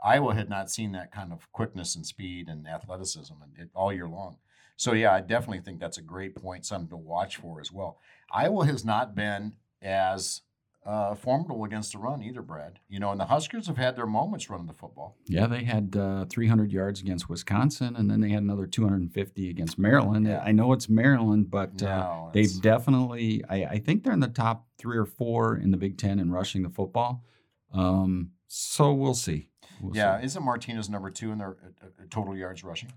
Iowa 0.02 0.34
had 0.34 0.48
not 0.48 0.70
seen 0.70 0.92
that 0.92 1.12
kind 1.12 1.32
of 1.32 1.50
quickness 1.52 1.96
and 1.96 2.06
speed 2.06 2.48
and 2.48 2.66
athleticism 2.68 3.34
and 3.42 3.52
it, 3.58 3.70
all 3.74 3.92
year 3.92 4.08
long. 4.08 4.36
So 4.76 4.92
yeah, 4.92 5.12
I 5.12 5.20
definitely 5.20 5.60
think 5.60 5.80
that's 5.80 5.98
a 5.98 6.02
great 6.02 6.34
point, 6.34 6.66
something 6.66 6.88
to 6.90 6.96
watch 6.96 7.36
for 7.36 7.60
as 7.60 7.72
well. 7.72 7.98
Iowa 8.32 8.66
has 8.66 8.84
not 8.84 9.14
been 9.14 9.54
as 9.80 10.42
uh, 10.86 11.14
formidable 11.14 11.64
against 11.64 11.92
the 11.92 11.98
run 11.98 12.22
either, 12.22 12.42
Brad. 12.42 12.78
You 12.88 13.00
know, 13.00 13.10
and 13.10 13.18
the 13.18 13.24
Huskers 13.24 13.66
have 13.68 13.76
had 13.78 13.96
their 13.96 14.06
moments 14.06 14.50
running 14.50 14.66
the 14.66 14.74
football. 14.74 15.16
Yeah, 15.26 15.46
they 15.46 15.64
had 15.64 15.96
uh, 15.96 16.26
300 16.26 16.70
yards 16.72 17.00
against 17.00 17.28
Wisconsin, 17.28 17.96
and 17.96 18.10
then 18.10 18.20
they 18.20 18.28
had 18.30 18.42
another 18.42 18.66
250 18.66 19.48
against 19.48 19.78
Maryland. 19.78 20.26
Yeah. 20.26 20.42
I 20.44 20.52
know 20.52 20.72
it's 20.72 20.88
Maryland, 20.88 21.50
but 21.50 21.82
uh, 21.82 22.26
they've 22.32 22.44
it's- 22.44 22.58
definitely. 22.58 23.42
I, 23.48 23.64
I 23.64 23.78
think 23.78 24.04
they're 24.04 24.12
in 24.12 24.20
the 24.20 24.28
top 24.28 24.66
three 24.78 24.98
or 24.98 25.06
four 25.06 25.56
in 25.56 25.70
the 25.70 25.76
Big 25.78 25.96
Ten 25.96 26.18
in 26.18 26.30
rushing 26.30 26.62
the 26.62 26.70
football. 26.70 27.24
Um, 27.72 28.30
so 28.46 28.92
we'll 28.92 29.14
see. 29.14 29.48
We'll 29.80 29.96
yeah, 29.96 30.20
see. 30.20 30.26
isn't 30.26 30.42
Martinez 30.44 30.88
number 30.90 31.10
two 31.10 31.32
in 31.32 31.38
their 31.38 31.56
uh, 31.82 31.86
uh, 31.86 32.04
total 32.10 32.36
yards 32.36 32.62
rushing? 32.62 32.92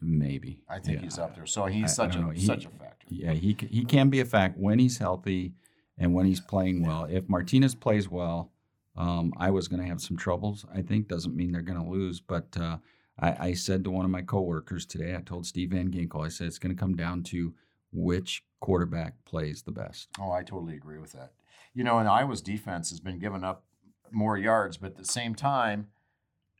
maybe. 0.00 0.60
I 0.68 0.78
think 0.78 0.98
Yeah. 0.98 1.04
he's 1.04 1.18
up 1.18 1.34
there. 1.34 1.46
So 1.46 1.64
he's 1.66 1.82
I- 1.84 2.04
I 2.04 2.08
such 2.08 2.14
don't 2.14 2.30
a. 2.30 2.34
He- 2.34 2.44
such 2.46 2.66
a 2.66 2.68
factor. 2.70 3.06
Yeah, 3.08 3.32
he 3.32 3.56
he 3.70 3.84
can 3.84 4.10
be 4.10 4.20
a 4.20 4.24
fact 4.24 4.58
when 4.58 4.78
he's 4.78 4.98
healthy 4.98 5.54
and 5.98 6.14
when 6.14 6.26
he's 6.26 6.40
playing 6.40 6.84
well. 6.84 7.04
If 7.04 7.28
Martinez 7.28 7.74
plays 7.74 8.08
well, 8.08 8.52
um, 8.96 9.32
I 9.36 9.50
was 9.50 9.68
going 9.68 9.82
to 9.82 9.88
have 9.88 10.00
some 10.00 10.16
troubles. 10.16 10.64
I 10.74 10.82
think 10.82 11.08
doesn't 11.08 11.36
mean 11.36 11.52
they're 11.52 11.62
going 11.62 11.82
to 11.82 11.90
lose, 11.90 12.20
but 12.20 12.56
uh, 12.58 12.78
I, 13.18 13.48
I 13.48 13.52
said 13.54 13.84
to 13.84 13.90
one 13.90 14.04
of 14.04 14.10
my 14.10 14.22
coworkers 14.22 14.86
today, 14.86 15.14
I 15.14 15.20
told 15.20 15.46
Steve 15.46 15.70
Van 15.70 15.90
Ginkel, 15.90 16.24
I 16.24 16.28
said 16.28 16.46
it's 16.46 16.58
going 16.58 16.74
to 16.74 16.80
come 16.80 16.96
down 16.96 17.22
to 17.24 17.54
which 17.92 18.44
quarterback 18.60 19.24
plays 19.24 19.62
the 19.62 19.72
best. 19.72 20.08
Oh, 20.20 20.32
I 20.32 20.42
totally 20.42 20.74
agree 20.74 20.98
with 20.98 21.12
that. 21.12 21.32
You 21.74 21.84
know, 21.84 21.98
and 21.98 22.08
Iowa's 22.08 22.40
defense 22.40 22.90
has 22.90 23.00
been 23.00 23.18
giving 23.18 23.44
up 23.44 23.64
more 24.10 24.38
yards, 24.38 24.76
but 24.76 24.92
at 24.92 24.96
the 24.96 25.04
same 25.04 25.34
time, 25.34 25.88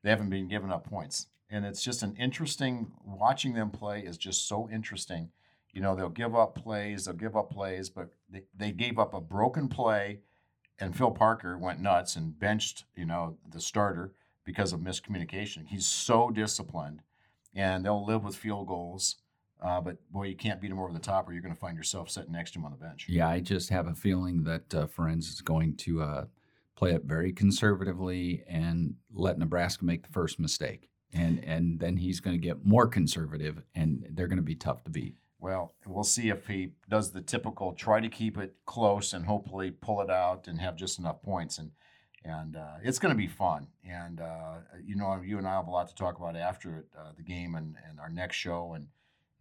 they 0.02 0.10
haven't 0.10 0.30
been 0.30 0.48
giving 0.48 0.70
up 0.70 0.88
points. 0.88 1.26
And 1.48 1.64
it's 1.64 1.82
just 1.82 2.02
an 2.02 2.16
interesting 2.18 2.92
watching 3.04 3.54
them 3.54 3.70
play 3.70 4.00
is 4.00 4.18
just 4.18 4.48
so 4.48 4.68
interesting. 4.70 5.30
You 5.76 5.82
know, 5.82 5.94
they'll 5.94 6.08
give 6.08 6.34
up 6.34 6.54
plays, 6.54 7.04
they'll 7.04 7.14
give 7.14 7.36
up 7.36 7.50
plays, 7.50 7.90
but 7.90 8.08
they, 8.30 8.44
they 8.56 8.72
gave 8.72 8.98
up 8.98 9.12
a 9.12 9.20
broken 9.20 9.68
play, 9.68 10.20
and 10.80 10.96
Phil 10.96 11.10
Parker 11.10 11.58
went 11.58 11.82
nuts 11.82 12.16
and 12.16 12.38
benched, 12.38 12.86
you 12.96 13.04
know, 13.04 13.36
the 13.52 13.60
starter 13.60 14.14
because 14.42 14.72
of 14.72 14.80
miscommunication. 14.80 15.66
He's 15.68 15.84
so 15.84 16.30
disciplined, 16.30 17.02
and 17.54 17.84
they'll 17.84 18.06
live 18.06 18.24
with 18.24 18.34
field 18.34 18.68
goals. 18.68 19.16
Uh, 19.60 19.82
but 19.82 19.98
boy, 20.10 20.28
you 20.28 20.34
can't 20.34 20.62
beat 20.62 20.70
him 20.70 20.78
over 20.78 20.94
the 20.94 20.98
top, 20.98 21.28
or 21.28 21.34
you're 21.34 21.42
going 21.42 21.54
to 21.54 21.60
find 21.60 21.76
yourself 21.76 22.08
sitting 22.08 22.32
next 22.32 22.52
to 22.52 22.58
him 22.58 22.64
on 22.64 22.70
the 22.70 22.78
bench. 22.78 23.04
Yeah, 23.06 23.28
I 23.28 23.40
just 23.40 23.68
have 23.68 23.86
a 23.86 23.94
feeling 23.94 24.44
that 24.44 24.74
uh, 24.74 24.86
Ferentz 24.86 25.28
is 25.28 25.42
going 25.42 25.76
to 25.76 26.00
uh, 26.00 26.24
play 26.74 26.92
it 26.92 27.04
very 27.04 27.34
conservatively 27.34 28.44
and 28.48 28.94
let 29.12 29.38
Nebraska 29.38 29.84
make 29.84 30.04
the 30.04 30.12
first 30.12 30.38
mistake. 30.38 30.88
And, 31.12 31.44
and 31.44 31.80
then 31.80 31.98
he's 31.98 32.20
going 32.20 32.40
to 32.40 32.42
get 32.42 32.64
more 32.64 32.86
conservative, 32.86 33.60
and 33.74 34.06
they're 34.12 34.26
going 34.26 34.38
to 34.38 34.42
be 34.42 34.54
tough 34.54 34.82
to 34.84 34.90
beat. 34.90 35.16
Well, 35.38 35.74
we'll 35.86 36.04
see 36.04 36.30
if 36.30 36.46
he 36.46 36.70
does 36.88 37.12
the 37.12 37.20
typical 37.20 37.74
try 37.74 38.00
to 38.00 38.08
keep 38.08 38.38
it 38.38 38.54
close 38.64 39.12
and 39.12 39.26
hopefully 39.26 39.70
pull 39.70 40.00
it 40.00 40.10
out 40.10 40.48
and 40.48 40.60
have 40.60 40.76
just 40.76 40.98
enough 40.98 41.22
points. 41.22 41.58
And 41.58 41.72
and 42.24 42.56
uh, 42.56 42.76
it's 42.82 42.98
going 42.98 43.14
to 43.14 43.16
be 43.18 43.28
fun. 43.28 43.68
And 43.88 44.20
uh, 44.20 44.56
you 44.84 44.96
know, 44.96 45.20
you 45.24 45.38
and 45.38 45.46
I 45.46 45.52
have 45.52 45.68
a 45.68 45.70
lot 45.70 45.88
to 45.88 45.94
talk 45.94 46.16
about 46.16 46.36
after 46.36 46.86
uh, 46.98 47.12
the 47.16 47.22
game 47.22 47.54
and, 47.54 47.76
and 47.88 48.00
our 48.00 48.08
next 48.08 48.36
show. 48.36 48.72
And 48.74 48.88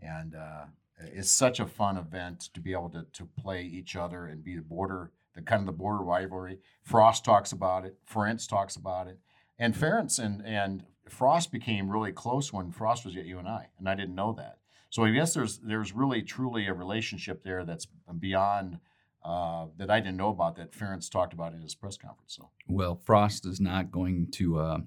and 0.02 0.36
uh, 0.36 0.66
it's 1.00 1.32
such 1.32 1.60
a 1.60 1.66
fun 1.66 1.98
event 1.98 2.50
to 2.54 2.60
be 2.60 2.74
able 2.74 2.90
to 2.90 3.06
to 3.14 3.26
play 3.26 3.64
each 3.64 3.96
other 3.96 4.26
and 4.26 4.44
be 4.44 4.56
the 4.56 4.62
border, 4.62 5.12
the 5.34 5.42
kind 5.42 5.62
of 5.62 5.66
the 5.66 5.72
border 5.72 6.04
rivalry. 6.04 6.60
Frost 6.84 7.26
talks 7.26 7.52
about 7.52 7.86
it. 7.86 7.98
Ferentz 8.12 8.48
talks 8.48 8.76
about 8.76 9.08
it. 9.08 9.20
And 9.58 9.74
Ferentz 9.74 10.20
and 10.20 10.46
and 10.46 10.84
Frost 11.10 11.52
became 11.52 11.90
really 11.90 12.12
close 12.12 12.52
when 12.52 12.72
Frost 12.72 13.06
was 13.06 13.16
at 13.16 13.26
UNI, 13.26 13.70
and 13.78 13.88
I 13.88 13.96
didn't 13.96 14.16
know 14.16 14.34
that. 14.34 14.58
So 14.90 15.04
I 15.04 15.12
guess 15.12 15.34
there's 15.34 15.60
there's 15.60 15.94
really 15.94 16.22
truly 16.22 16.68
a 16.68 16.74
relationship 16.74 17.44
there 17.44 17.66
that's 17.66 17.88
beyond 18.20 18.80
uh, 19.26 19.66
that 19.78 19.90
I 19.90 20.00
didn't 20.00 20.18
know 20.18 20.30
about 20.30 20.56
that 20.58 20.72
Ferentz 20.72 21.10
talked 21.10 21.34
about 21.34 21.54
in 21.54 21.62
his 21.62 21.74
press 21.74 21.98
conference. 21.98 22.36
So 22.36 22.50
Well, 22.68 22.96
Frost 23.04 23.46
is 23.46 23.60
not 23.60 23.92
going 23.92 24.28
to. 24.34 24.60
Uh, 24.60 24.78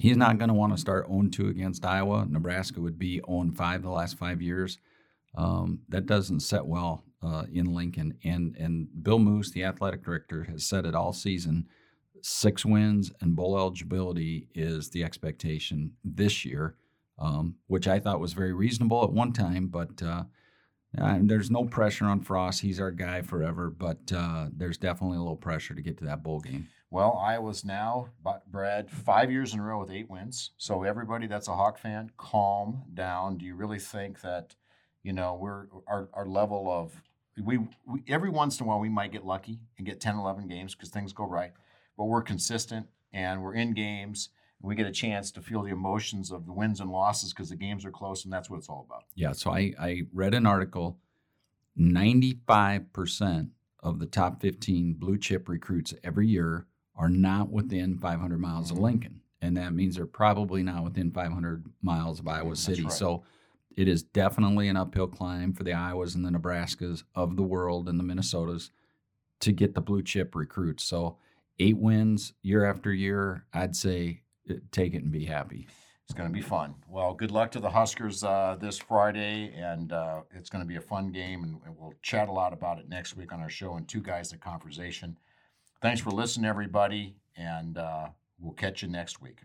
he's 0.00 0.16
not 0.16 0.38
going 0.38 0.48
to 0.48 0.54
want 0.54 0.74
to 0.74 0.80
start 0.80 1.06
0 1.06 1.28
2 1.30 1.48
against 1.48 1.84
Iowa. 1.84 2.26
Nebraska 2.28 2.80
would 2.80 2.98
be 2.98 3.20
0 3.26 3.52
5 3.54 3.82
the 3.82 3.90
last 3.90 4.16
five 4.16 4.40
years. 4.40 4.78
Um, 5.36 5.80
that 5.90 6.06
doesn't 6.06 6.40
set 6.40 6.66
well 6.66 7.04
uh, 7.22 7.44
in 7.52 7.74
Lincoln. 7.74 8.16
And 8.24 8.56
and 8.56 8.88
Bill 9.02 9.18
Moos, 9.18 9.52
the 9.52 9.64
athletic 9.64 10.04
director, 10.04 10.44
has 10.44 10.64
said 10.64 10.86
it 10.86 10.94
all 10.94 11.12
season. 11.12 11.68
Six 12.22 12.64
wins 12.64 13.12
and 13.20 13.36
bowl 13.36 13.58
eligibility 13.58 14.48
is 14.54 14.90
the 14.90 15.04
expectation 15.04 15.92
this 16.02 16.44
year, 16.44 16.74
um, 17.18 17.56
which 17.66 17.88
I 17.88 17.98
thought 17.98 18.20
was 18.20 18.32
very 18.32 18.52
reasonable 18.52 19.02
at 19.04 19.12
one 19.12 19.32
time. 19.32 19.68
But 19.68 20.02
uh, 20.02 20.24
there's 21.20 21.50
no 21.50 21.64
pressure 21.64 22.06
on 22.06 22.20
Frost. 22.20 22.60
He's 22.60 22.80
our 22.80 22.90
guy 22.90 23.22
forever. 23.22 23.70
But 23.70 24.12
uh, 24.14 24.48
there's 24.52 24.78
definitely 24.78 25.16
a 25.16 25.20
little 25.20 25.36
pressure 25.36 25.74
to 25.74 25.82
get 25.82 25.98
to 25.98 26.04
that 26.04 26.22
bowl 26.22 26.40
game. 26.40 26.68
well, 26.90 27.20
Iowa's 27.22 27.64
now, 27.64 28.08
but 28.22 28.50
Brad, 28.50 28.90
five 28.90 29.30
years 29.30 29.52
in 29.52 29.60
a 29.60 29.62
row 29.62 29.80
with 29.80 29.90
eight 29.90 30.08
wins. 30.08 30.52
So 30.56 30.82
everybody 30.82 31.26
that's 31.26 31.48
a 31.48 31.54
Hawk 31.54 31.78
fan, 31.78 32.10
calm 32.16 32.82
down. 32.94 33.38
Do 33.38 33.44
you 33.44 33.54
really 33.54 33.78
think 33.78 34.20
that 34.22 34.54
you 35.06 35.12
know 35.12 35.38
we're 35.40 35.66
our 35.86 36.08
our 36.12 36.26
level 36.26 36.68
of 36.68 37.00
we, 37.42 37.58
we 37.86 38.02
every 38.08 38.30
once 38.30 38.58
in 38.58 38.64
a 38.64 38.68
while 38.68 38.80
we 38.80 38.88
might 38.88 39.12
get 39.12 39.24
lucky 39.24 39.60
and 39.78 39.86
get 39.86 40.00
10 40.00 40.16
11 40.16 40.48
games 40.48 40.74
because 40.74 40.88
things 40.88 41.12
go 41.12 41.24
right 41.24 41.52
but 41.96 42.04
we're 42.04 42.22
consistent 42.22 42.86
and 43.12 43.42
we're 43.42 43.54
in 43.54 43.72
games 43.72 44.30
we 44.60 44.74
get 44.74 44.86
a 44.86 44.92
chance 44.92 45.30
to 45.32 45.42
feel 45.42 45.62
the 45.62 45.70
emotions 45.70 46.30
of 46.32 46.46
the 46.46 46.52
wins 46.52 46.80
and 46.80 46.90
losses 46.90 47.32
because 47.32 47.50
the 47.50 47.56
games 47.56 47.84
are 47.84 47.90
close 47.90 48.24
and 48.24 48.32
that's 48.32 48.48
what 48.50 48.56
it's 48.56 48.68
all 48.68 48.84
about 48.88 49.04
Yeah, 49.14 49.32
so 49.32 49.50
I, 49.52 49.72
I 49.78 50.02
read 50.12 50.34
an 50.34 50.46
article 50.46 50.98
95% 51.78 53.50
of 53.80 53.98
the 53.98 54.06
top 54.06 54.40
15 54.40 54.94
blue 54.94 55.18
chip 55.18 55.48
recruits 55.48 55.94
every 56.02 56.26
year 56.26 56.66
are 56.94 57.08
not 57.10 57.50
within 57.50 57.98
500 57.98 58.38
miles 58.40 58.70
of 58.70 58.78
Mhm. 58.78 58.82
Lincoln. 58.82 59.20
And 59.42 59.56
that 59.58 59.74
means 59.74 59.96
they're 59.96 60.06
probably 60.06 60.62
not 60.62 60.82
within 60.82 61.10
500 61.10 61.66
miles 61.82 62.18
of 62.18 62.26
Iowa 62.26 62.50
That's 62.50 62.60
City. 62.62 62.84
right. 62.84 62.92
So 62.92 63.22
it 63.76 63.86
is 63.86 64.02
definitely 64.02 64.68
an 64.68 64.76
uphill 64.78 65.06
climb 65.06 65.52
for 65.52 65.62
the 65.62 65.72
Iowas 65.72 66.14
and 66.14 66.24
the 66.24 66.30
Nebraskas 66.30 67.04
of 67.14 67.36
the 67.36 67.42
world 67.42 67.88
and 67.88 68.00
the 68.00 68.04
Minnesotas 68.04 68.70
to 69.40 69.52
get 69.52 69.74
the 69.74 69.82
blue 69.82 70.02
chip 70.02 70.34
recruits. 70.34 70.82
So 70.82 71.18
eight 71.58 71.76
wins 71.76 72.32
year 72.42 72.64
after 72.64 72.92
year, 72.92 73.44
I'd 73.52 73.76
say 73.76 74.22
take 74.70 74.94
it 74.94 75.02
and 75.02 75.12
be 75.12 75.24
happy. 75.24 75.66
it's 76.04 76.14
going 76.14 76.28
to 76.28 76.32
be 76.32 76.42
fun. 76.42 76.74
Well 76.88 77.14
good 77.14 77.30
luck 77.30 77.50
to 77.52 77.60
the 77.60 77.70
huskers 77.70 78.22
uh, 78.24 78.56
this 78.60 78.78
friday 78.78 79.52
and 79.56 79.92
uh, 79.92 80.22
it's 80.34 80.50
going 80.50 80.62
to 80.62 80.68
be 80.68 80.76
a 80.76 80.80
fun 80.80 81.10
game 81.12 81.44
and, 81.44 81.60
we'll 81.76 81.94
chat 82.02 82.28
a 82.28 82.32
lot 82.32 82.52
about 82.52 82.78
it 82.78 82.88
next 82.88 83.16
week 83.16 83.32
on 83.32 83.40
our 83.40 83.50
show 83.50 83.74
and 83.76 83.86
two 83.88 84.00
guys 84.00 84.32
a 84.32 84.38
conversation. 84.38 85.18
Thanks 85.82 86.00
for 86.00 86.10
listening 86.10 86.48
everybody 86.48 87.16
and 87.36 87.78
uh, 87.78 88.08
we'll 88.38 88.54
catch 88.54 88.82
you 88.82 88.88
next 88.88 89.20
week 89.20 89.42